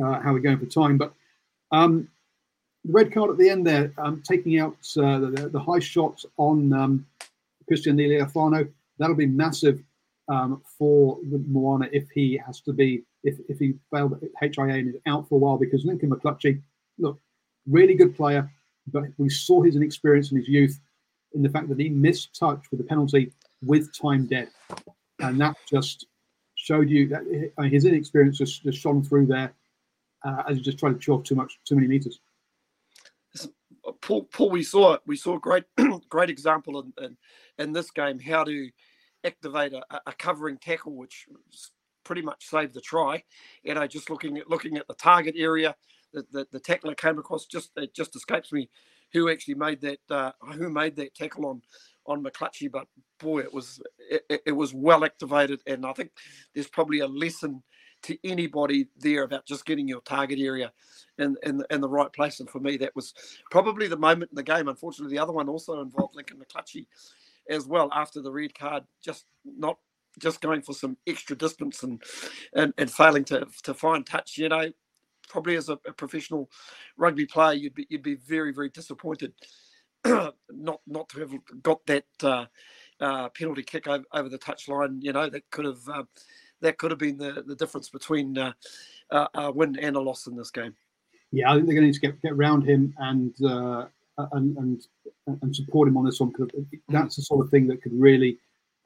[0.02, 0.98] uh, how we're going for time.
[0.98, 1.14] But
[1.72, 2.08] um,
[2.84, 6.26] the red card at the end there, um, taking out uh, the, the, high shots
[6.36, 7.04] on
[7.66, 8.68] Christian Leali'ifano,
[8.98, 9.82] that'll be massive
[10.28, 14.94] um, for Moana if he has to be if, if he failed at HIA and
[14.94, 16.60] is out for a while because Lincoln McClutchie,
[16.98, 17.18] look,
[17.66, 18.50] really good player,
[18.92, 20.78] but we saw his inexperience in his youth
[21.34, 23.32] in the fact that he missed touch with the penalty
[23.62, 24.48] with time dead,
[25.20, 26.06] and that just
[26.54, 27.24] showed you that
[27.70, 29.52] his inexperience just, just shone through there
[30.24, 32.20] uh, as he just tried to chalk too much, too many meters.
[34.00, 35.02] Paul, Paul, we saw it.
[35.06, 35.64] we saw a great,
[36.08, 37.16] great example in, in,
[37.58, 38.70] in this game how to
[39.24, 41.26] activate a, a covering tackle, which
[42.04, 43.22] pretty much saved the try.
[43.62, 45.74] You know, just looking at looking at the target area,
[46.12, 47.46] the the, the tackler came across.
[47.46, 48.70] Just it just escapes me
[49.12, 51.62] who actually made that uh, who made that tackle on
[52.06, 52.86] on McClutchie, but
[53.18, 53.80] boy, it was
[54.10, 56.10] it, it was well activated, and I think
[56.54, 57.62] there's probably a lesson
[58.04, 60.72] to anybody there about just getting your target area
[61.18, 62.40] in, in, in the right place.
[62.40, 63.14] And for me, that was
[63.50, 64.68] probably the moment in the game.
[64.68, 66.86] Unfortunately, the other one also involved Lincoln McClutchie
[67.50, 69.78] as well after the red card, just not
[70.18, 72.02] just going for some extra distance and
[72.54, 74.38] and, and failing to to find touch.
[74.38, 74.70] You know,
[75.28, 76.50] probably as a, a professional
[76.96, 79.32] rugby player, you'd be you'd be very very disappointed
[80.04, 81.32] not not to have
[81.62, 82.44] got that uh,
[83.00, 84.98] uh, penalty kick over, over the touchline.
[85.00, 86.02] You know, that could have uh,
[86.64, 88.52] that could have been the the difference between uh,
[89.34, 90.74] a win and a loss in this game.
[91.30, 93.86] Yeah, I think they're going to need to get get around him and uh,
[94.32, 94.86] and and
[95.42, 96.50] and support him on this one because
[96.88, 98.38] that's the sort of thing that could really,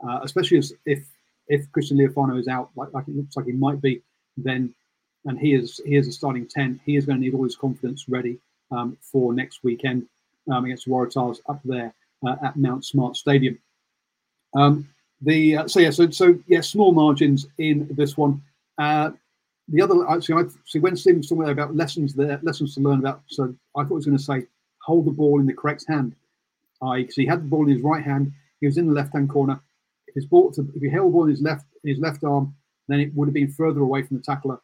[0.06, 1.06] uh, especially if, if
[1.48, 4.02] if Christian Leali'ifano is out, like, like it looks like he might be,
[4.36, 4.74] then
[5.24, 6.80] and he is he is a starting ten.
[6.84, 8.38] He is going to need all his confidence ready
[8.70, 10.06] um, for next weekend
[10.50, 11.94] um, against the Waratahs up there
[12.26, 13.58] uh, at Mount Smart Stadium.
[14.56, 14.88] Um,
[15.22, 18.42] the uh, so yeah so so yeah small margins in this one.
[18.78, 19.10] Uh,
[19.68, 23.22] the other actually I see when Stephen's talking about lessons there lessons to learn about.
[23.26, 24.46] So I thought he was going to say
[24.82, 26.14] hold the ball in the correct hand.
[26.82, 29.14] I because he had the ball in his right hand, he was in the left
[29.14, 29.60] hand corner.
[30.06, 32.54] If his ball, to, if he held the ball in his left his left arm,
[32.88, 34.58] then it would have been further away from the tackler.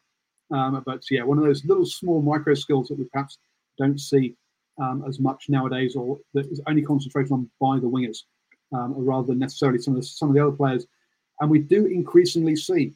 [0.51, 3.37] Um, but yeah, one of those little small micro skills that we perhaps
[3.77, 4.35] don't see
[4.81, 8.23] um, as much nowadays, or that is only concentrated on by the wingers,
[8.73, 10.85] um, rather than necessarily some of the some of the other players.
[11.39, 12.93] And we do increasingly see.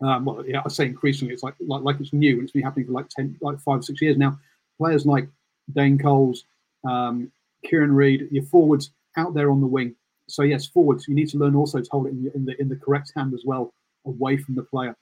[0.00, 1.32] Um, well, yeah, I say increasingly.
[1.34, 3.84] It's like, like like it's new, and it's been happening for like ten, like five,
[3.84, 4.38] six years now.
[4.78, 5.28] Players like
[5.74, 6.44] Dane Coles,
[6.88, 7.30] um,
[7.64, 9.94] Kieran Read, your forwards out there on the wing.
[10.28, 11.06] So yes, forwards.
[11.08, 13.34] You need to learn also to hold it in, in the in the correct hand
[13.34, 13.72] as well,
[14.06, 14.96] away from the player.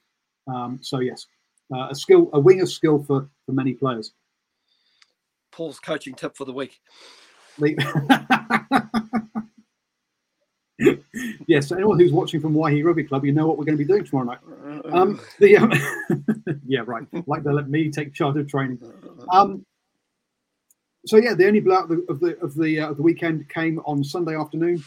[0.47, 1.27] Um, so yes,
[1.75, 4.13] uh, a skill, a winger skill for for many players.
[5.53, 6.81] Paul's coaching tip for the week.
[11.47, 13.85] yes, so anyone who's watching from Waihi Rugby Club, you know what we're going to
[13.85, 14.39] be doing tomorrow night.
[14.93, 15.73] Um, the, um,
[16.67, 17.07] yeah, right.
[17.27, 18.79] Like they let me take charge of training.
[19.31, 19.65] Um,
[21.07, 24.37] so yeah, the only blowout of the of the uh, the weekend came on Sunday
[24.37, 24.83] afternoon.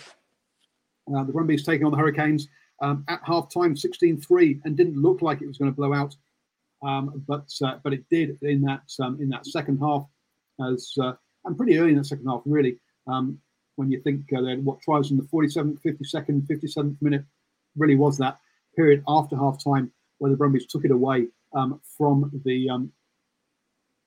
[1.14, 2.48] Uh, the Brumbies taking on the Hurricanes
[2.82, 6.16] um, at half time, 16-3, and didn't look like it was going to blow out,
[6.82, 10.06] um, but uh, but it did in that um, in that second half,
[10.70, 11.14] as uh,
[11.46, 12.78] and pretty early in the second half, really.
[13.76, 17.24] When you think uh, what tries in the 47th, 52nd, 57th minute
[17.76, 18.40] really was that
[18.76, 22.92] period after half time where the Brumbies took it away um, from the um,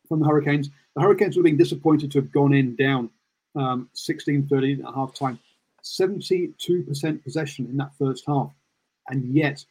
[0.09, 0.71] from the Hurricanes.
[0.95, 3.11] The Hurricanes were being disappointed to have gone in down
[3.57, 5.39] um, 16-13 at half time.
[5.83, 8.51] 72% possession in that first half,
[9.09, 9.65] and yet,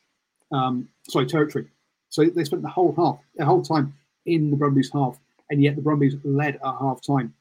[0.52, 1.68] um, sorry, territory.
[2.10, 3.94] So they spent the whole half, the whole time
[4.26, 5.20] in the Brumbies half,
[5.50, 7.34] and yet the Brumbies led at half time.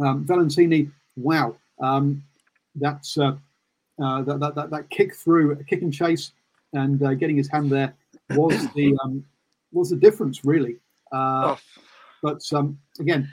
[0.00, 0.90] Um, Valetini
[1.22, 2.22] wow, um,
[2.74, 3.36] that's uh,
[4.02, 6.32] uh, that, that, that, that kick through, a kick and chase,
[6.72, 7.94] and uh, getting his hand there
[8.30, 9.24] was the um,
[9.72, 10.76] was the difference really.
[11.12, 11.58] Uh, oh.
[12.22, 13.28] But um, again,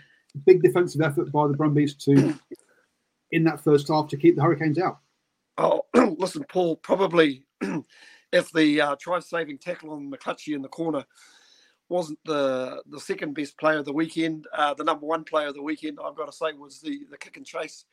[0.45, 2.33] big defensive effort by the Brumbies to
[3.31, 4.99] in that first half to keep the Hurricanes out.
[5.57, 5.81] Oh,
[6.17, 6.77] listen, Paul.
[6.77, 7.43] Probably
[8.31, 11.03] if the uh, try-saving tackle on McClutchie in the corner
[11.89, 14.47] wasn't the the second best player of the weekend.
[14.53, 17.17] Uh, the number one player of the weekend, I've got to say, was the the
[17.17, 17.85] kick and chase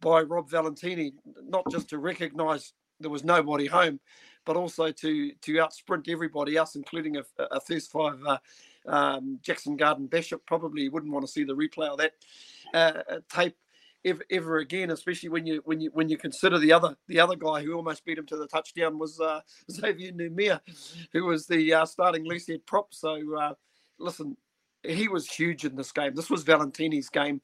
[0.00, 1.12] by Rob Valentini.
[1.46, 4.00] Not just to recognise there was nobody home,
[4.44, 8.18] but also to to outsprint everybody else, including a, a first five.
[8.26, 8.38] Uh,
[8.86, 12.12] um, Jackson Garden Bishop probably wouldn't want to see the replay of that
[12.72, 13.56] uh, tape
[14.08, 17.36] ever, ever again, especially when you when you when you consider the other the other
[17.36, 19.40] guy who almost beat him to the touchdown was uh,
[19.70, 20.60] Xavier Numia,
[21.12, 22.92] who was the uh, starting loose head prop.
[22.94, 23.54] So uh,
[23.98, 24.36] listen,
[24.82, 26.14] he was huge in this game.
[26.14, 27.40] This was Valentini's game.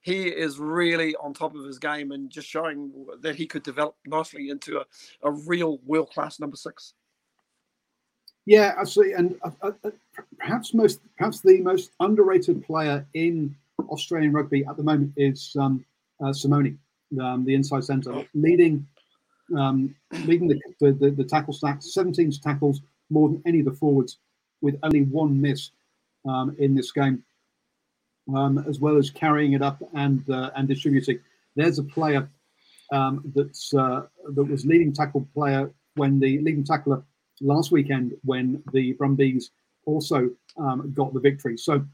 [0.00, 3.96] He is really on top of his game and just showing that he could develop
[4.06, 4.84] nicely into a,
[5.22, 6.94] a real world class number six.
[8.46, 9.90] Yeah, absolutely, and uh, uh, uh,
[10.38, 13.54] perhaps most perhaps the most underrated player in
[13.90, 15.84] Australian rugby at the moment is um,
[16.24, 16.78] uh, Simone,
[17.20, 18.86] um, the inside centre, leading
[19.56, 19.94] um,
[20.24, 24.18] leading the, the, the, tackle stack, 17 tackles, more than any of the forwards,
[24.60, 25.70] with only one miss
[26.28, 27.22] um, in this game,
[28.34, 31.18] um, as well as carrying it up and uh, and distributing.
[31.56, 32.28] There's a player
[32.92, 37.02] um, that's uh, that was leading tackle player when the leading tackler
[37.40, 39.50] last weekend when the Brumbies
[39.86, 41.56] also um, got the victory.
[41.56, 41.84] So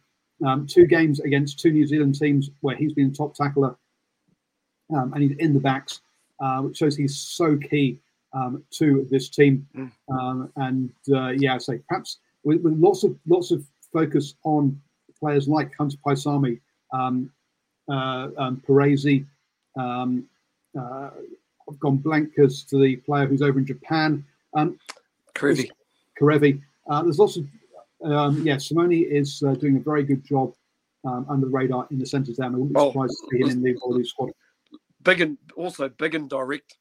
[0.66, 3.76] two games against two New Zealand teams where he's been top tackler
[4.94, 6.00] um, and he's in the backs,
[6.40, 7.98] uh, which shows he's so key
[8.32, 9.66] um, to this team.
[9.76, 9.90] Mm.
[10.10, 14.80] Um, and uh, yeah, I say perhaps with, with, lots of lots of focus on
[15.18, 16.60] players like Hunter Paisami,
[16.92, 17.30] um,
[17.88, 18.62] uh, um.
[19.76, 20.28] Um,
[20.78, 21.10] uh,
[21.68, 24.24] I've gone blank as to the player who's over in Japan.
[24.54, 24.78] Um,
[25.34, 25.70] Kerevi.
[26.20, 26.60] Kerevi.
[26.88, 27.46] Uh, there's lots of
[28.04, 28.58] um, yeah.
[28.58, 30.52] Simone is uh, doing a very good job
[31.04, 32.46] um, under the radar in the centres there.
[32.46, 34.30] I wouldn't be oh, surprised to see him in the squad
[35.04, 36.78] big and also big and direct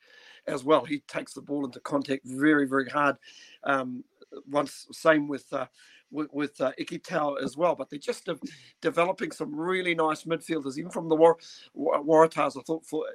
[0.48, 0.86] as well.
[0.86, 3.18] He takes the ball into contact very, very hard.
[3.64, 4.04] Um,
[4.48, 5.68] once same with uh,
[6.12, 8.40] with, with uh, Ikitau as well, but they're just de-
[8.82, 11.38] developing some really nice midfielders, even from the War-
[11.74, 12.58] War- Waratahs.
[12.58, 13.06] I thought for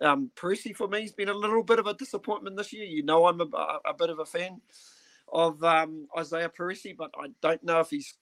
[0.00, 2.84] um, Perese for me has been a little bit of a disappointment this year.
[2.84, 3.46] You know, I'm a,
[3.86, 4.60] a bit of a fan
[5.32, 8.14] of um, Izaia Perese, but I don't know if he's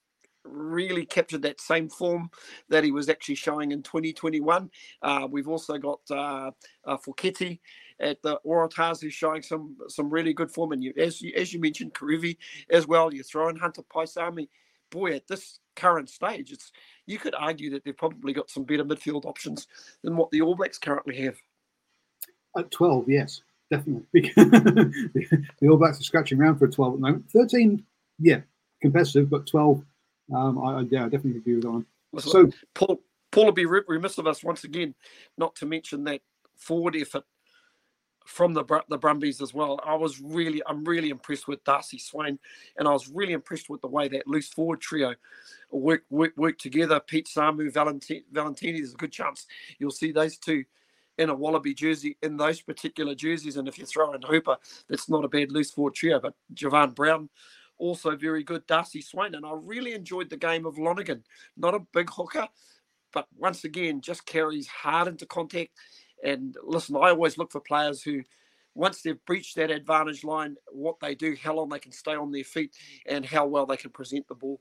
[0.43, 2.29] really captured that same form
[2.69, 4.69] that he was actually showing in 2021.
[5.01, 6.51] Uh, we've also got uh,
[6.85, 6.97] uh,
[7.99, 10.71] at the Waratahs who's showing some some really good form.
[10.71, 12.37] And you, as you, as you mentioned, Kerevi
[12.69, 13.13] as well.
[13.13, 14.49] You throw in Hunter Paisami.
[14.91, 16.71] Boy, at this current stage, it's
[17.07, 19.67] you could argue that they've probably got some better midfield options
[20.03, 21.35] than what the All Blacks currently have.
[22.55, 23.41] At 12, yes,
[23.71, 24.05] definitely.
[24.35, 27.31] the All Blacks are scratching around for a 12 at the moment.
[27.31, 27.83] 13,
[28.19, 28.41] yeah,
[28.81, 29.83] competitive, but 12
[30.33, 31.85] um, I, yeah, I definitely agree with that one.
[32.19, 33.01] So, Paul,
[33.31, 34.93] Paul would be remiss of us once again
[35.37, 36.21] not to mention that
[36.55, 37.23] forward effort
[38.25, 39.79] from the the Brumbies as well.
[39.83, 42.39] I was really, I'm really impressed with Darcy Swain,
[42.77, 45.15] and I was really impressed with the way that loose forward trio
[45.71, 46.99] work work, work together.
[46.99, 48.79] Pete Samu, Valentini, Valentini.
[48.79, 49.45] There's a good chance
[49.79, 50.63] you'll see those two
[51.17, 53.57] in a Wallaby jersey in those particular jerseys.
[53.57, 54.57] And if you throw in Hooper,
[54.89, 56.19] that's not a bad loose forward trio.
[56.19, 57.29] But Javan Brown
[57.77, 59.35] also very good, Darcy Swain.
[59.35, 61.23] And I really enjoyed the game of Lonergan.
[61.57, 62.47] Not a big hooker,
[63.13, 65.71] but once again, just carries hard into contact.
[66.23, 68.21] And listen, I always look for players who,
[68.75, 72.31] once they've breached that advantage line, what they do, how long they can stay on
[72.31, 72.73] their feet,
[73.05, 74.59] and how well they can present the ball.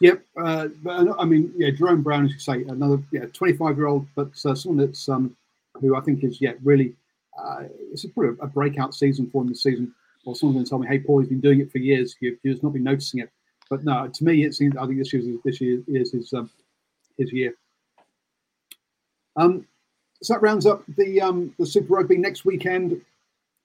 [0.00, 3.86] Yep, uh, but I mean, yeah, Jahrome Brown, as you say, another yeah, 25 year
[3.86, 5.34] old, but uh, someone that's um,
[5.80, 6.94] who I think is yeah really
[7.38, 9.94] uh, it's a, a breakout season for him this season.
[10.26, 12.16] Or someone's going to tell me, "Hey, Paul, he's been doing it for years.
[12.20, 13.30] You've, you've not been noticing it."
[13.70, 16.50] But no, to me, it seems I think this year this year is his um,
[17.16, 17.54] his year.
[19.36, 19.66] Um,
[20.22, 23.00] so that rounds up the um, the Super Rugby next weekend.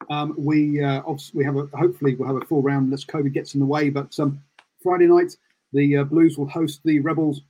[0.10, 1.02] Um, we uh,
[1.34, 3.90] we have a hopefully we'll have a full round unless COVID gets in the way.
[3.90, 4.42] But um,
[4.82, 5.36] Friday night
[5.74, 7.42] the uh, Blues will host the Rebels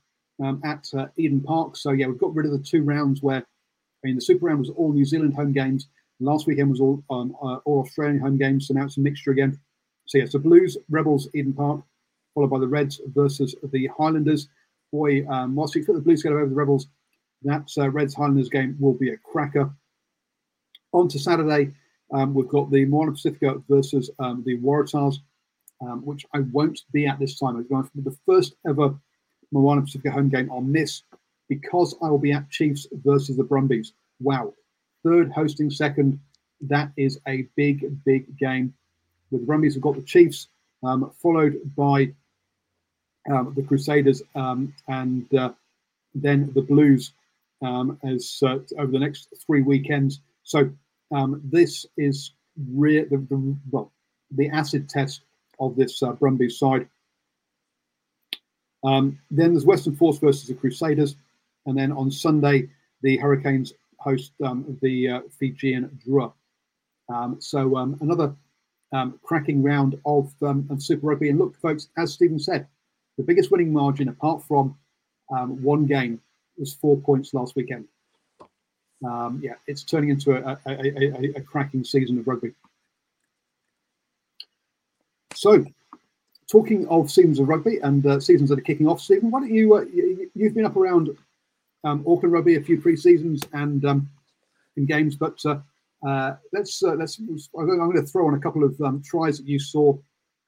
[0.43, 1.76] um, at uh, Eden Park.
[1.76, 4.59] So yeah, we've got rid of the two rounds where I mean the Super Round
[4.59, 5.88] was all New Zealand home games.
[6.22, 8.68] Last weekend was all um, uh, all Australian home games.
[8.68, 9.60] So now it's a mixture again.
[10.06, 11.82] So yeah, so Blues Rebels Eden Park,
[12.34, 14.48] followed by the Reds versus the Highlanders.
[14.92, 16.88] Boy, um, whilst we put the Blues get over the Rebels,
[17.44, 19.72] that uh, Reds Highlanders game will be a cracker.
[20.94, 21.72] On to Saturday,
[22.14, 25.18] um, we've got the Moana Pacifica versus um, the Waratahs,
[25.82, 27.56] um, which I won't be at this time.
[27.56, 28.94] I'm going be the first ever
[29.52, 31.04] Moana Pacifica home game on this
[31.48, 33.94] because I will be at Chiefs versus the Brumbies.
[34.20, 34.54] Wow.
[35.04, 36.20] Third hosting second.
[36.62, 38.74] That is a big, big game.
[39.32, 40.47] With the Brumbies, we've got the Chiefs,
[40.84, 42.14] um, followed by
[43.30, 45.52] um, the Crusaders um, and uh,
[46.14, 47.14] then the Blues
[47.62, 50.22] um, as uh, over the next three weekends.
[50.43, 50.70] So
[51.12, 52.32] um, this is
[52.74, 53.91] re- the, the, well
[54.32, 55.22] the acid test
[55.60, 56.88] of this uh, Brumbies side.
[58.84, 61.16] Um, then there's Western Force versus the Crusaders,
[61.66, 62.70] and then on Sunday
[63.04, 66.34] the Hurricanes host um, the uh, Fijian Drua.
[67.14, 68.34] Um, so um, another
[68.93, 71.30] um, cracking round of, of Super Rugby.
[71.30, 72.68] And look, folks, as Stephen said,
[73.18, 74.76] the biggest winning margin apart from
[75.28, 76.20] one game
[76.58, 77.86] was four points last weekend.
[79.02, 82.54] Yeah, it's turning into a, a, a, a, cracking season of rugby.
[85.34, 85.66] So,
[86.52, 89.54] talking of seasons of rugby and uh, seasons that are kicking off, Stephen, why don't
[89.54, 91.16] you, uh, you have been up around
[91.84, 94.10] um, Auckland Rugby a few pre-seasons and um,
[94.78, 95.60] in games, but uh,
[96.06, 99.48] uh let's uh, let's I'm going to throw on a couple of um, tries that
[99.48, 99.98] you saw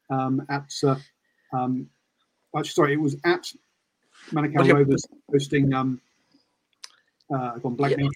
[0.10, 0.72] um, at.
[0.84, 0.96] Uh,
[1.54, 1.88] um,
[2.56, 3.52] actually, sorry, it was at
[4.32, 6.02] Manukau Rovers hosting um,
[7.34, 8.08] uh, gone blank yeah.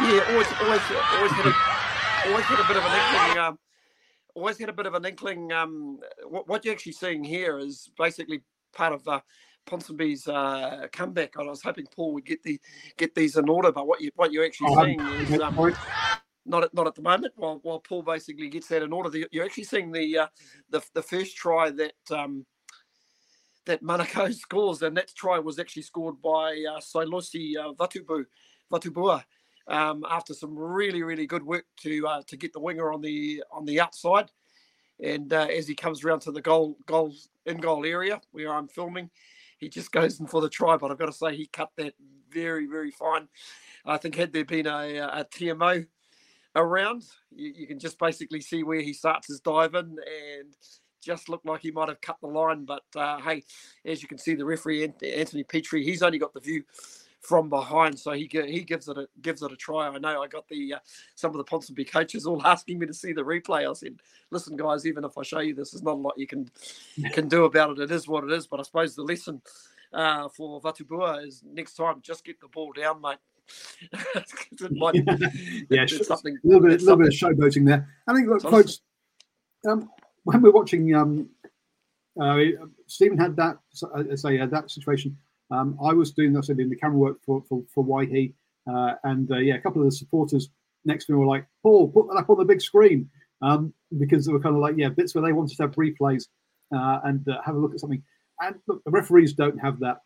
[0.00, 0.80] Yeah, always, always,
[1.12, 3.38] always had a, always had a bit of an inkling.
[3.38, 3.58] Um,
[4.34, 5.52] always had a bit of an inkling.
[5.52, 8.42] Um, what, what you're actually seeing here is basically
[8.74, 9.20] part of uh,
[9.66, 11.36] Ponsonby's uh, comeback.
[11.36, 12.60] And I was hoping Paul would get the
[12.96, 15.74] get these in order, but what you what you're actually oh, seeing is um,
[16.46, 17.34] not at not at the moment.
[17.36, 20.26] While while Paul basically gets that in order, you're actually seeing the uh,
[20.70, 21.94] the the first try that.
[22.10, 22.46] Um,
[23.66, 28.26] that Manukau scores, and that try was actually scored by uh, Sailosi uh, Vatubu,
[28.70, 29.24] Vatubua
[29.68, 33.42] um, after some really really good work to uh, to get the winger on the
[33.50, 34.30] on the outside.
[35.02, 37.12] And uh, as he comes around to the goal goal
[37.46, 39.10] in goal area where I'm filming,
[39.64, 40.76] he just goes in for the try.
[40.76, 41.94] But I've got to say he cut that
[42.30, 43.28] very very fine.
[43.84, 45.86] I think had there been a, a TMO
[46.56, 47.04] around,
[47.34, 50.54] you, you can just basically see where he starts his dive in and
[51.02, 52.64] just looked like he might have cut the line.
[52.64, 53.44] But uh, hey,
[53.84, 56.64] as you can see, the referee Anthony Petrie, he's only got the view
[57.24, 59.88] from behind, so he he gives it a gives it a try.
[59.88, 60.78] I know I got the uh,
[61.14, 63.68] some of the Ponsonby coaches all asking me to see the replay.
[63.68, 63.96] I said,
[64.30, 66.50] "Listen, guys, even if I show you this, there's not a lot you can
[67.12, 67.78] can do about it.
[67.78, 69.40] It is what it is." But I suppose the lesson
[69.92, 73.18] uh, for Vatubua is next time just get the ball down, mate.
[74.72, 74.94] might,
[75.70, 77.88] yeah, something a little bit, a little bit of showboating there.
[78.06, 78.80] I think, look, folks,
[79.68, 79.90] um,
[80.24, 81.28] when we're watching, um,
[82.20, 82.38] uh,
[82.86, 83.58] Stephen had that,
[83.94, 85.18] uh, say, uh, that situation
[85.54, 88.32] um, I was doing, I said, in the camera work for for, for Waihi,
[88.70, 90.48] uh, and uh, yeah, a couple of the supporters
[90.84, 93.08] next to me were like, "Paul, put that up on the big screen,"
[93.42, 96.26] um, because they were kind of like, yeah, bits where they wanted to have replays
[96.74, 98.02] uh, and uh, have a look at something.
[98.40, 99.98] And look, the referees don't have that.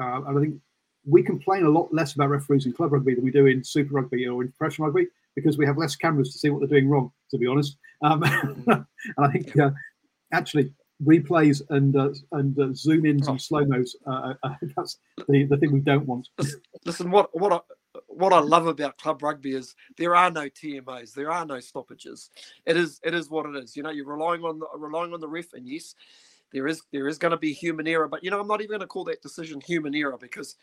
[0.00, 0.56] Uh, and I think
[1.04, 3.94] we complain a lot less about referees in club rugby than we do in Super
[3.94, 6.88] Rugby or in professional rugby because we have less cameras to see what they're doing
[6.88, 7.12] wrong.
[7.30, 8.22] To be honest, um,
[8.66, 8.86] and
[9.18, 9.70] I think uh,
[10.32, 10.72] actually
[11.04, 13.32] replays and uh, and uh, zoom ins oh.
[13.32, 13.96] and slow mos.
[14.06, 14.98] Uh, uh, that's
[15.28, 16.28] the, the thing we don't want.
[16.84, 17.60] Listen, what what I,
[18.06, 22.30] what I love about club rugby is there are no TMOs, there are no stoppages.
[22.66, 23.76] It is it is what it is.
[23.76, 25.94] You know, you're relying on the, relying on the ref, and yes,
[26.52, 28.08] there is there is going to be human error.
[28.08, 30.56] But you know, I'm not even going to call that decision human error because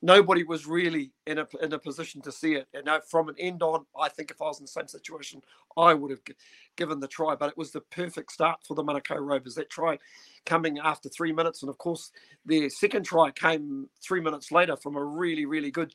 [0.00, 2.68] nobody was really in a in a position to see it.
[2.74, 5.42] And from an end on, I think if I was in the same situation,
[5.76, 6.34] I would have g-
[6.76, 7.34] given the try.
[7.34, 9.54] But it was the perfect start for the Manukau Rovers.
[9.54, 9.98] That try
[10.46, 12.12] coming after three minutes, and of course,
[12.44, 15.92] their second try came three minutes later from a really really good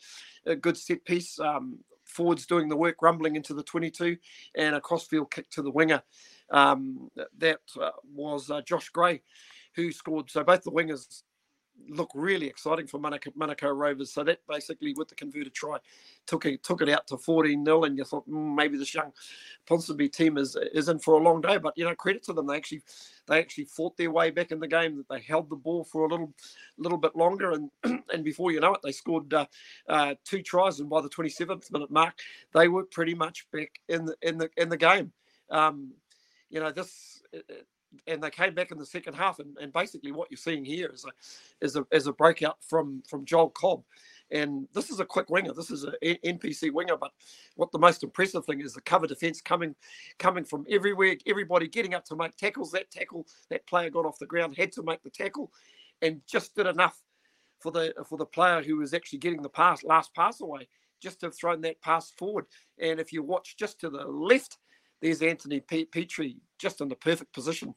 [0.61, 1.39] good set piece.
[1.39, 4.17] Um, forwards doing the work, rumbling into the 22,
[4.55, 6.03] and a crossfield kick to the winger.
[6.51, 9.21] Um, that uh, was uh, Josh Gray,
[9.75, 10.29] who scored.
[10.29, 11.23] So both the wingers
[11.89, 14.11] look really exciting for Monaco, Manukau Rovers.
[14.11, 15.77] So that basically, with the converted try,
[16.25, 19.11] took it took it out to 14 0 and you thought mm, maybe this young
[19.67, 21.57] Ponsonby team is is in for a long day.
[21.57, 22.81] But you know, credit to them, they actually
[23.27, 24.97] they actually fought their way back in the game.
[24.97, 26.33] That they held the ball for a little
[26.77, 27.69] little bit longer, and
[28.13, 29.45] and before you know it, they scored uh,
[29.87, 32.13] uh, two tries, and by the 27th minute mark,
[32.53, 35.11] they were pretty much back in the in the in the game.
[35.49, 35.93] Um,
[36.49, 37.21] you know this
[38.07, 40.89] and they came back in the second half, and, and basically what you're seeing here
[40.93, 43.83] is a is a is a breakout from from Joel Cobb,
[44.31, 45.53] and this is a quick winger.
[45.53, 47.11] This is an NPC winger, but
[47.55, 49.75] what the most impressive thing is the cover defense coming
[50.19, 51.15] coming from everywhere.
[51.25, 52.71] Everybody getting up to make tackles.
[52.71, 55.51] That tackle that player got off the ground had to make the tackle,
[56.01, 57.01] and just did enough
[57.59, 60.67] for the for the player who was actually getting the pass last pass away
[61.01, 62.45] just to have thrown that pass forward.
[62.79, 64.57] And if you watch just to the left
[65.03, 67.75] there's Anthony Petrie just in the perfect position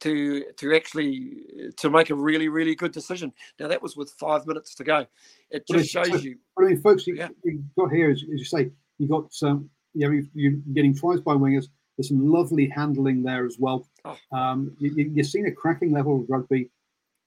[0.00, 1.44] to to actually
[1.78, 3.32] to make a really really good decision.
[3.58, 5.06] Now that was with five minutes to go.
[5.50, 6.36] It just shows you.
[6.58, 7.28] I mean, folks, you, yeah.
[7.44, 9.70] you got here as, as, you say, you got some.
[9.94, 11.68] Yeah, you, are getting tries by wingers.
[11.96, 13.86] There's some lovely handling there as well.
[14.04, 14.18] Oh.
[14.32, 16.68] Um, you, are seeing a cracking level of rugby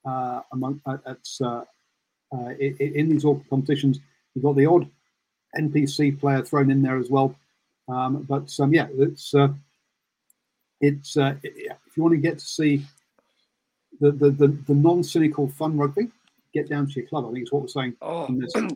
[0.05, 1.63] uh, among uh, at, uh,
[2.35, 3.99] uh, in, in these competitions.
[4.35, 4.89] You've got the odd
[5.57, 7.33] NPC player thrown in there as well.
[7.87, 9.47] Um, but um, yeah, it's uh,
[10.81, 12.85] it's uh, if you want to get to see
[13.99, 16.09] the the, the, the non cynical fun rugby,
[16.53, 17.25] get down to your club.
[17.25, 17.95] I think it's what we're saying.
[18.01, 18.27] Oh,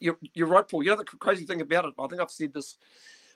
[0.00, 0.82] you're, you're right, Paul.
[0.82, 1.94] You know the crazy thing about it.
[1.98, 2.76] I think I've said this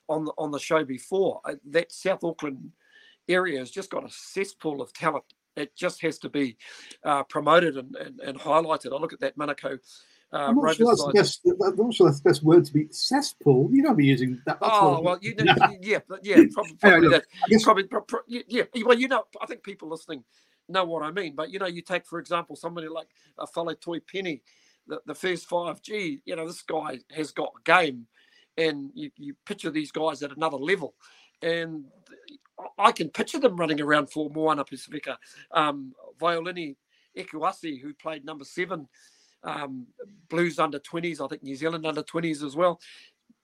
[0.09, 1.41] on the on the show before.
[1.45, 2.73] Uh, that South Auckland
[3.29, 5.25] area has just got a cesspool of talent.
[5.57, 6.57] It just has to be
[7.05, 8.93] uh, promoted and, and, and highlighted.
[8.93, 9.79] I look at that Manukau
[10.33, 12.72] uh, I'm, not sure that's the best, I'm not sure that's the best word to
[12.72, 13.68] be cesspool.
[13.70, 14.59] You don't be using that.
[14.62, 15.45] oh well, you know,
[15.80, 17.24] yeah, yeah, probably, probably, that,
[17.62, 18.64] probably, probably, yeah.
[18.85, 20.24] Well, you know, I think people listening
[20.68, 21.35] know what I mean.
[21.35, 23.09] But you know, you take for example somebody like
[23.39, 24.43] a fellow Toy Penny,
[24.87, 26.22] the, the first five G.
[26.24, 28.07] You know, this guy has got game,
[28.57, 30.95] and you, you picture these guys at another level,
[31.43, 31.85] and
[32.78, 35.18] I can picture them running around for Moana Pacifica.
[35.51, 36.76] Um, Violini
[37.16, 38.89] Ekuasi, who played number seven
[39.45, 39.86] um,
[40.28, 42.80] Blues under 20s, I think New Zealand under 20s as well.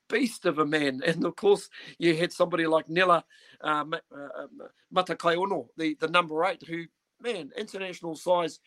[0.09, 1.03] Beast of a man.
[1.07, 1.69] And of course,
[1.99, 3.23] you had somebody like Nela
[3.61, 4.47] um, uh,
[4.95, 6.85] Matakaiono, the, the number eight, who,
[7.21, 8.61] man, international size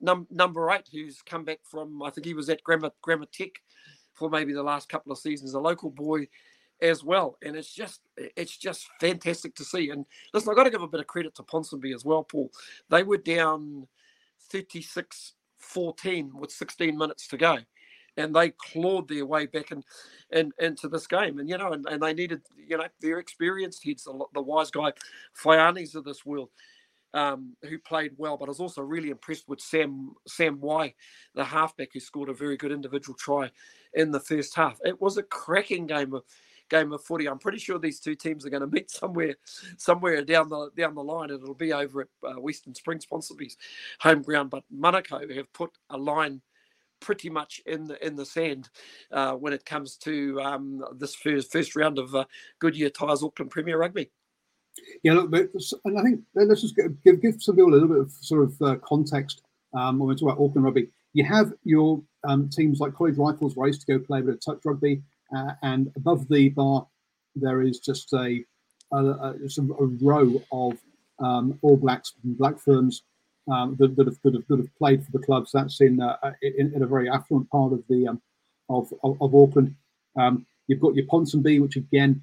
[0.00, 3.50] num- number eight, who's come back from, I think he was at Grammar, Grammar Tech
[4.14, 6.28] for maybe the last couple of seasons, a local boy
[6.80, 7.36] as well.
[7.42, 9.90] And it's just it's just fantastic to see.
[9.90, 12.50] And listen, I've got to give a bit of credit to Ponsonby as well, Paul.
[12.90, 13.86] They were down
[14.50, 15.34] 36
[15.66, 17.58] 14 with 16 minutes to go.
[18.16, 19.82] And they clawed their way back in,
[20.30, 21.38] in, into this game.
[21.38, 24.70] And, you know, and, and they needed, you know, their experienced heads, the, the wise
[24.70, 24.92] guy,
[25.38, 26.48] Fianis of this world,
[27.12, 28.38] um, who played well.
[28.38, 30.94] But I was also really impressed with Sam Sam Y,
[31.34, 33.50] the halfback, who scored a very good individual try
[33.92, 34.78] in the first half.
[34.84, 36.24] It was a cracking game of
[36.68, 37.28] game of footy.
[37.28, 39.34] I'm pretty sure these two teams are going to meet somewhere,
[39.76, 43.56] somewhere down the down the line, and it'll be over at uh, Western Springs Ponsonby's
[44.00, 44.50] home ground.
[44.50, 46.42] But Manukau have put a line
[47.00, 48.68] pretty much in the in the sand
[49.12, 52.24] uh, when it comes to um, this first first round of uh,
[52.58, 54.10] Goodyear Tires Auckland Premier Rugby.
[55.02, 55.48] Yeah, look, but,
[55.84, 58.62] and I think let's just give give some people a little bit of sort of
[58.62, 59.42] uh, context
[59.74, 60.88] um, when we talk about Auckland rugby.
[61.12, 64.40] You have your um, teams like College Rifles race to go play a bit of
[64.44, 65.02] touch rugby.
[65.34, 66.86] Uh, and above the bar,
[67.34, 68.44] there is just a,
[68.92, 70.78] a, a, a row of
[71.18, 73.02] um, All Blacks black firms
[73.50, 75.52] um, that, that, have, that, have, that, have, played for the clubs.
[75.52, 78.22] That's in, uh, in, in a very affluent part of the um,
[78.68, 79.74] of, of, of, Auckland.
[80.16, 82.22] Um, you've got your Ponsonby, which again,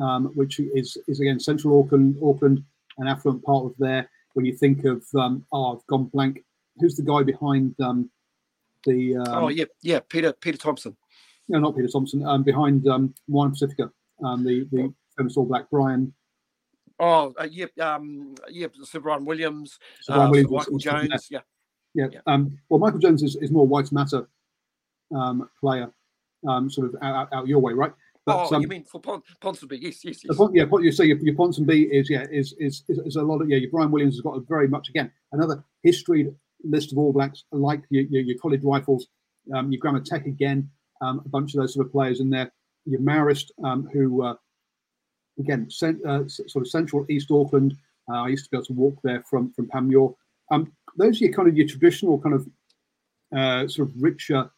[0.00, 2.62] um, which is is again central Auckland, Auckland,
[2.98, 4.08] an affluent part of there.
[4.34, 6.44] When you think of, um, oh, I've gone blank.
[6.78, 8.10] Who's the guy behind um,
[8.84, 9.16] the?
[9.16, 10.96] oh yeah, yeah, Peter Peter Thompson
[11.48, 13.90] no, not Peter Thompson, um, behind um, Moana Pacifica,
[14.24, 14.94] um, the the oh.
[15.16, 16.12] famous All Black Bryan.
[17.00, 21.40] Oh, uh, yeah, um, yeah, Sir Bryan Williams, Sir Bryan uh, Williams Michael Jones, yeah.
[21.94, 22.06] yeah.
[22.12, 22.20] yeah.
[22.26, 24.26] Um, well, Michael Jones is, is more Waitemata
[25.14, 25.92] um, player,
[26.48, 27.92] um, sort of out, out your way, right?
[28.26, 29.82] But, oh, um, you mean for Pon- Ponsonby?
[29.82, 30.38] Yes, yes, yes.
[30.54, 33.42] Yeah, what you say, your, your Ponsonby is yeah is, is is is a lot
[33.42, 33.58] of yeah.
[33.58, 36.32] Your Bryan Williams has got a very much again another history
[36.62, 39.08] list of All Blacks like your your, your College Rifles,
[39.54, 40.70] um, your Grammar Tech again,
[41.04, 42.52] um, a bunch of those sort of players in there.
[42.86, 44.34] Your Marist, um, who uh,
[45.38, 47.76] again cent, uh, sort of central East Auckland.
[48.10, 50.14] Uh, I used to be able to walk there from from Panmure.
[50.50, 52.48] Um, those are your kind of your traditional kind of
[53.36, 54.50] uh, sort of richer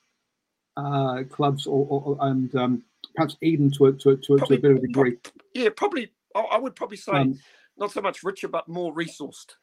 [0.77, 2.83] uh, clubs, or, or and um,
[3.15, 5.17] perhaps Eden to a, to, a, to, a, probably, to a bit of a degree.
[5.55, 6.13] Yeah, probably.
[6.35, 7.39] I would probably say um,
[7.79, 9.55] not so much richer, but more resourced.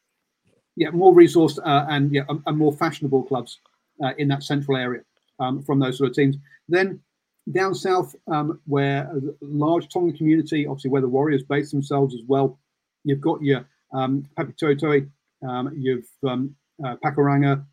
[0.75, 3.59] Yeah, more resourced uh, and yeah, and more fashionable clubs.
[4.01, 5.01] uh, in that central area
[5.44, 6.38] um, from those sort of teams.
[6.68, 7.00] Then
[7.52, 12.22] down south, um, where a large Tongan community, obviously where the Warriors base themselves as
[12.28, 12.58] well,
[13.04, 15.10] you've got your um, Papatoetoe,
[15.48, 17.66] um, you've um, uh, Pakuranga,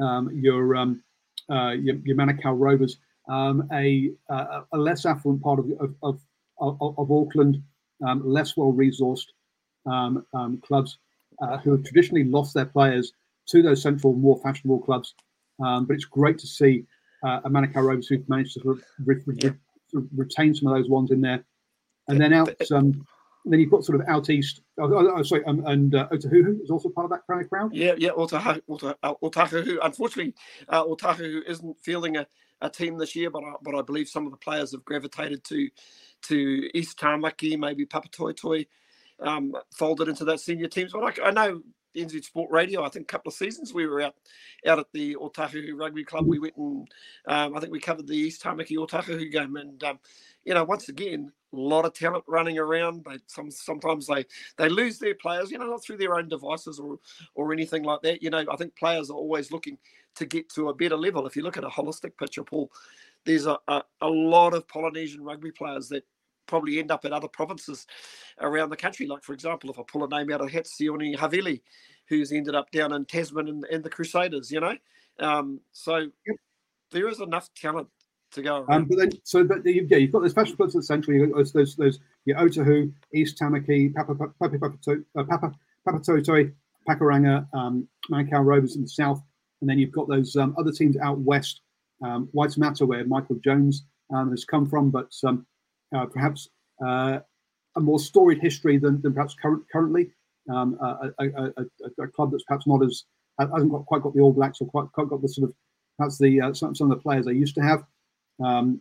[0.00, 2.96] um, your, uh, your, your Manukau Rovers,
[3.28, 6.20] a, a, a less affluent part of of, of,
[6.58, 7.62] of, of Auckland,
[8.00, 9.28] less well resourced
[10.62, 10.98] clubs
[11.42, 13.12] uh, who have traditionally lost their players
[13.48, 15.14] to those central, more fashionable clubs.
[15.62, 16.84] Um, but it's great to see
[17.24, 19.54] uh, a Manukau Rovers who've managed to sort of, re- re-
[19.88, 21.44] sort of retain some of those ones in there.
[22.08, 23.06] And then out, um,
[23.44, 24.62] then you've got sort of out east.
[24.78, 27.48] Oh, oh, oh sorry, um, and uh, Otahuhu is also part of that crowd.
[27.48, 27.74] crowd.
[27.74, 28.60] Yeah, yeah, Otahuhu.
[29.02, 29.78] Otahuhu.
[29.82, 30.34] Unfortunately,
[30.68, 32.26] uh, Otahuhu isn't fielding a,
[32.60, 35.44] a team this year, but I, but I believe some of the players have gravitated
[35.44, 35.68] to
[36.22, 38.66] to East Tamaki, maybe Papatoetoe,
[39.20, 40.92] um, folded into that senior teams.
[40.92, 41.62] But I, I know
[41.96, 42.84] NZ Sport Radio.
[42.84, 44.14] I think a couple of seasons we were out
[44.66, 46.26] out at the Otahuhu Rugby Club.
[46.26, 46.88] We went and
[47.26, 49.98] um, I think we covered the East Tamaki Otahuhu game, and um,
[50.44, 53.04] you know, once again, a lot of talent running around.
[53.04, 54.24] They some sometimes they
[54.56, 56.98] they lose their players, you know, not through their own devices or
[57.34, 58.22] or anything like that.
[58.22, 59.78] You know, I think players are always looking
[60.14, 61.26] to get to a better level.
[61.26, 62.70] If you look at a holistic picture, Paul,
[63.24, 66.04] there's a, a, a lot of Polynesian rugby players that
[66.46, 67.86] probably end up in other provinces
[68.40, 69.06] around the country.
[69.06, 71.60] Like, for example, if I pull a name out of the hat, Sione Havili,
[72.08, 74.76] who's ended up down in Tasman and, and the Crusaders, you know.
[75.18, 76.08] Um, so
[76.90, 77.88] there is enough talent
[78.32, 78.64] to go.
[78.68, 81.16] Um, but then, so but you, yeah, you've got the special clubs at the central.
[81.16, 84.76] You've got those, those, those your Otahu, East Tamaki, Papa, Papa, Papa,
[85.16, 85.52] uh, Papa,
[85.86, 86.52] Papatoetoe,
[86.88, 89.22] Pakuranga, um, Manukau Rovers in the south,
[89.60, 91.60] and then you've got those um, other teams out west,
[92.04, 93.84] um, Waitemata, where Michael Jones
[94.14, 95.46] um, has come from, but um,
[95.94, 96.48] uh, perhaps
[96.84, 97.20] uh,
[97.76, 100.10] a more storied history than, than perhaps current, currently.
[100.52, 103.04] Um, a, a, a, a, club that's perhaps not as
[103.38, 105.54] hasn't got, quite got the All Blacks or quite, quite got the sort of
[105.96, 107.84] perhaps the uh, some, some of the players they used to have.
[108.44, 108.80] Um,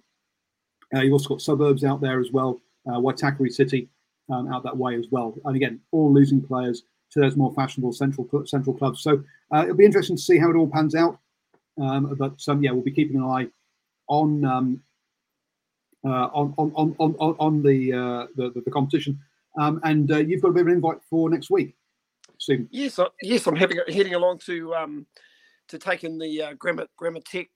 [0.93, 3.89] uh, you've also got suburbs out there as well, uh, Waitakere City
[4.31, 5.35] um, out that way as well.
[5.45, 9.01] And again, all losing players to those more fashionable central central clubs.
[9.01, 11.19] So uh, it'll be interesting to see how it all pans out.
[11.79, 13.47] Um, but um, yeah, we'll be keeping an eye
[14.07, 14.83] on um,
[16.09, 19.19] on, on, on, on, on the, uh, the, the, competition.
[19.59, 21.75] Um, and uh, you've got a bit of an invite for next week.
[22.37, 22.67] Soon.
[22.71, 25.05] Yes, I, yes, I'm heading along to um,
[25.67, 27.49] to take in the uh, Grammar, Grammar Tech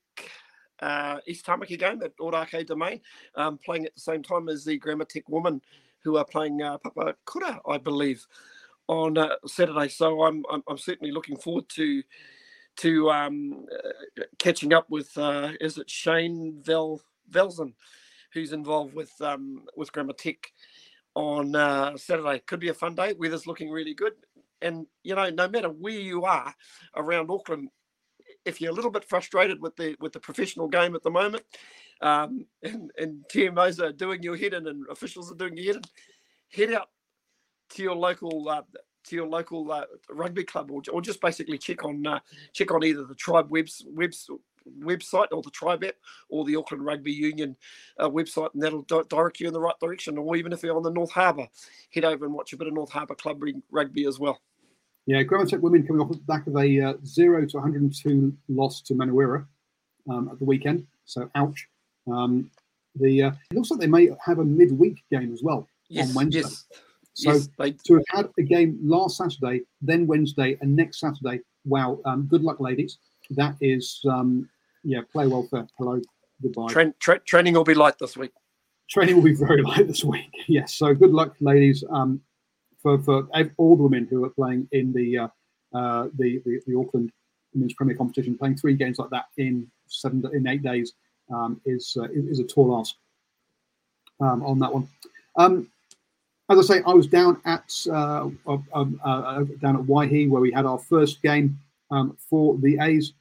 [0.80, 3.02] uh, East Tamaki game at Ōrākei Domain,
[3.36, 5.62] um, playing at the same time as the Grammar Tech women
[6.04, 8.26] who are playing uh, Papa Kura, I believe,
[8.88, 9.90] on uh, Saturday.
[9.90, 12.04] So I'm, I'm, I'm certainly looking forward to
[12.78, 17.74] to um, uh, catching up with uh, is it Shane Vel Velzen,
[18.36, 20.52] who's involved with um, with Grammar Tech
[21.16, 22.40] on uh, Saturday.
[22.46, 23.16] Could be a fun day.
[23.18, 24.14] Weather's looking really good,
[24.62, 26.54] and you know, no matter where you are
[26.96, 27.70] around Auckland,
[28.44, 31.44] if you're a little bit frustrated with the with the professional game at the moment,
[32.02, 35.76] um, and, and TMOs are doing your head in and officials are doing your head
[35.78, 36.90] in, head out
[37.72, 38.62] to your local uh,
[39.06, 42.20] to your local uh, rugby club, or, or just basically check on uh,
[42.54, 44.30] check on either the tribe webs webs
[44.82, 45.96] website or the tribe app
[46.30, 47.56] or the Auckland Rugby Union
[48.00, 50.18] uh, website, and that'll di- direct you in the right direction.
[50.18, 51.48] Or even if you're on the North Harbour,
[51.94, 53.42] head over and watch a bit of North Harbour Club
[53.72, 54.40] rugby as well.
[55.06, 58.96] Yeah, Grammar women coming off the back of a uh, 0 to 102 loss to
[58.96, 59.46] Manurewa
[60.10, 60.88] um, at the weekend.
[61.06, 61.68] So, ouch.
[62.08, 62.50] Um,
[62.96, 66.16] the uh, It looks like they may have a midweek game as well yes, on
[66.16, 66.40] Wednesday.
[66.40, 66.66] Yes.
[67.14, 67.72] So, yes, they...
[67.72, 72.42] to have had a game last Saturday, then Wednesday, and next Saturday, wow, um, good
[72.42, 72.98] luck, ladies.
[73.32, 74.50] That is, um,
[74.86, 76.02] yeah, play well for hello,
[76.42, 76.68] goodbye.
[77.00, 78.32] Tra- training will be light this week.
[78.90, 80.32] Training will be very light this week.
[80.48, 81.84] Yes, so good luck, ladies.
[81.90, 82.22] Um,
[82.82, 85.28] for, for all the women who are playing in the uh,
[85.74, 87.12] uh, the, the, the Auckland
[87.54, 90.94] Women's Premier Competition, playing three games like that in seven in eight days
[91.34, 92.96] um, is uh, is a tall ask
[94.20, 94.88] um, on that one.
[95.38, 95.68] Um,
[96.50, 100.52] as I say, I was down at uh, um, uh, down at Waihi where we
[100.52, 101.58] had our first game
[101.90, 103.14] um, for the A's,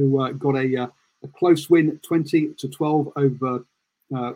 [0.00, 0.86] who uh, got a, uh,
[1.22, 3.64] a close win, twenty to twelve over
[4.14, 4.32] uh,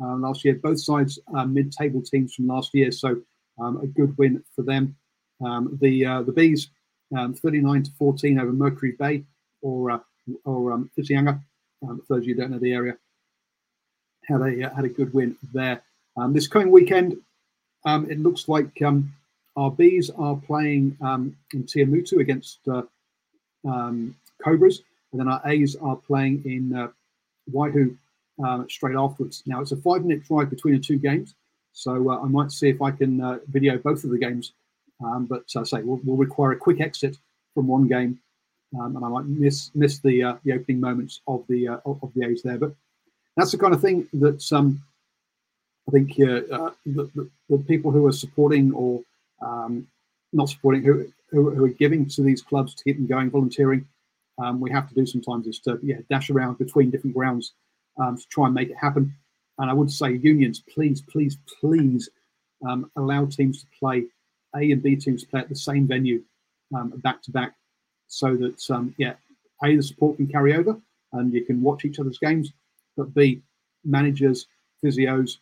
[0.00, 0.54] uh, last year.
[0.54, 3.20] Both sides uh, mid-table teams from last year, so
[3.60, 4.96] um, a good win for them.
[5.44, 6.68] Um, the uh, the bees,
[7.16, 9.24] um, 39 to 14 over Mercury Bay
[9.60, 9.98] or uh,
[10.44, 10.90] or um.
[11.84, 12.96] Um, for those of you who don't know the area,
[14.24, 15.82] had a had a good win there.
[16.16, 17.16] Um, this coming weekend,
[17.84, 19.12] um, it looks like um,
[19.56, 22.82] our bees are playing um, in Tiamutu against uh,
[23.66, 24.82] um, Cobras,
[25.12, 26.88] and then our A's are playing in uh,
[27.52, 27.96] Waihu
[28.44, 29.42] um, straight afterwards.
[29.46, 31.34] Now it's a five minute drive between the two games,
[31.72, 34.52] so uh, I might see if I can uh, video both of the games.
[35.04, 37.18] Um, but I say, we'll, we'll, require a quick exit
[37.54, 38.20] from one game
[38.78, 42.10] um, and I might miss miss the uh, the opening moments of the uh, of
[42.14, 42.58] the A's there.
[42.58, 42.74] But
[43.36, 44.82] that's the kind of thing that um,
[45.88, 49.02] I think uh, the, the, the, people who are supporting or
[49.40, 49.86] um,
[50.32, 53.86] not supporting, who, who, who, are giving to these clubs to keep them going, volunteering,
[54.42, 57.52] um, we have to do sometimes is to yeah dash around between different grounds
[58.00, 59.14] um, to try and make it happen.
[59.58, 62.08] And I would say unions, please, please, please
[62.66, 64.04] um, allow teams to play
[64.56, 66.22] A and B teams to play at the same venue
[66.74, 67.54] um, back to back,
[68.08, 69.14] so that um, yeah,
[69.62, 70.76] A the support can carry over
[71.12, 72.52] and you can watch each other's games,
[72.96, 73.42] but B
[73.84, 74.46] managers,
[74.82, 75.38] physios,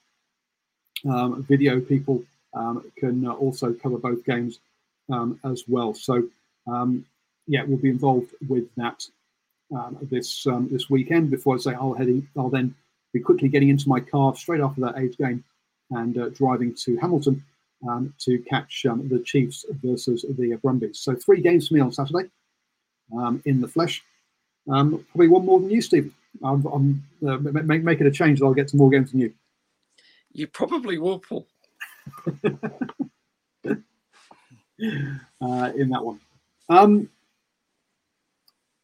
[1.09, 2.23] um, video people
[2.99, 4.59] can also cover both games
[5.45, 5.95] as well.
[5.95, 6.25] So
[6.67, 7.05] um,
[7.51, 9.05] yeah, we'll be involved with that
[9.75, 11.31] um, this um, this weekend.
[11.33, 12.75] Before I say I'll head, I'll then
[13.13, 15.43] be quickly getting into my car straight after that A's game
[15.91, 17.45] and uh, driving to Hamilton
[17.89, 21.01] um, to catch um, the Chiefs versus the Brumbies.
[21.01, 22.31] So three games for me on Saturday
[23.13, 24.05] um, in the flesh.
[24.71, 26.15] Um, probably one more than you, Steve.
[26.45, 29.23] I'm, I'm uh, make, make, it a change, that I'll get to more games than
[29.23, 29.35] you.
[30.33, 31.49] You probably will, Paul.
[32.45, 33.81] uh,
[35.75, 36.21] in that one.
[36.69, 37.09] Um,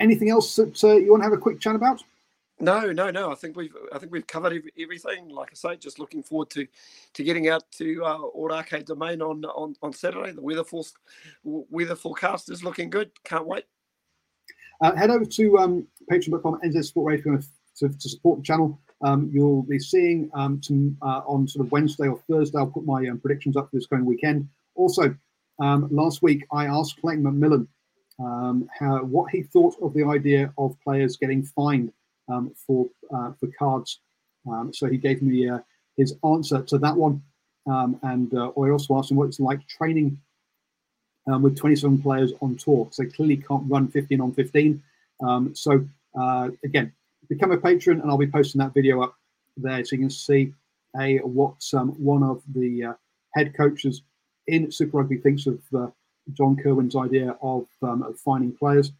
[0.00, 2.02] anything else that uh, you want to have a quick chat about?
[2.58, 3.30] No, no, no.
[3.30, 5.28] I think we've I think we've covered everything.
[5.28, 6.66] Like I say, just looking forward to
[7.12, 10.32] to getting out to uh, Ōrākei Domain on, on on Saturday.
[10.32, 10.82] The weather for,
[11.44, 13.10] weather forecast is looking good.
[13.24, 13.64] Can't wait.
[14.80, 17.38] Uh, head over to um, patreon.com NZ Sport Radio
[17.78, 18.80] to, to support the channel.
[19.02, 22.58] Um, you'll be seeing um, some uh, on sort of Wednesday or Thursday.
[22.58, 24.48] I'll put my um, predictions up for this coming weekend.
[24.74, 25.14] Also,
[25.60, 27.66] um, last week I asked Clayton McMillan
[28.18, 31.92] um, how what he thought of the idea of players getting fined
[32.28, 34.00] um, for uh, for cards.
[34.50, 35.58] Um, so he gave me uh,
[35.96, 37.22] his answer to that one,
[37.66, 40.18] um, and uh, I also asked him what it's like training
[41.26, 42.88] um, with 27 players on tour.
[42.90, 44.82] So they clearly can't run 15 on 15.
[45.20, 45.84] Um, so
[46.18, 46.92] uh, again,
[47.28, 49.16] become a patron, and I'll be posting that video up
[49.56, 50.52] there so you can see
[50.98, 51.56] a what
[51.98, 52.92] one of the uh,
[53.34, 54.02] head coaches
[54.46, 55.88] in Super Rugby thinks of uh,
[56.32, 58.92] John Kirwan's idea of, of finding players,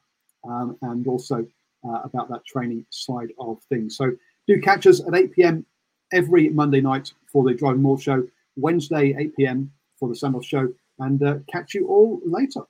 [0.45, 1.47] and also
[1.85, 3.97] uh, about that training side of things.
[3.97, 4.13] So
[4.47, 5.67] do catch us at 8 p.m.
[6.13, 8.27] every Monday night for the Driving More show,
[8.57, 9.73] Wednesday 8 p.m.
[9.99, 12.63] for the Sandals show, and uh, catch you all later.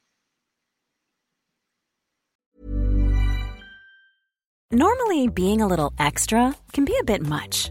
[4.72, 7.70] Normally, being a little extra can be a bit much,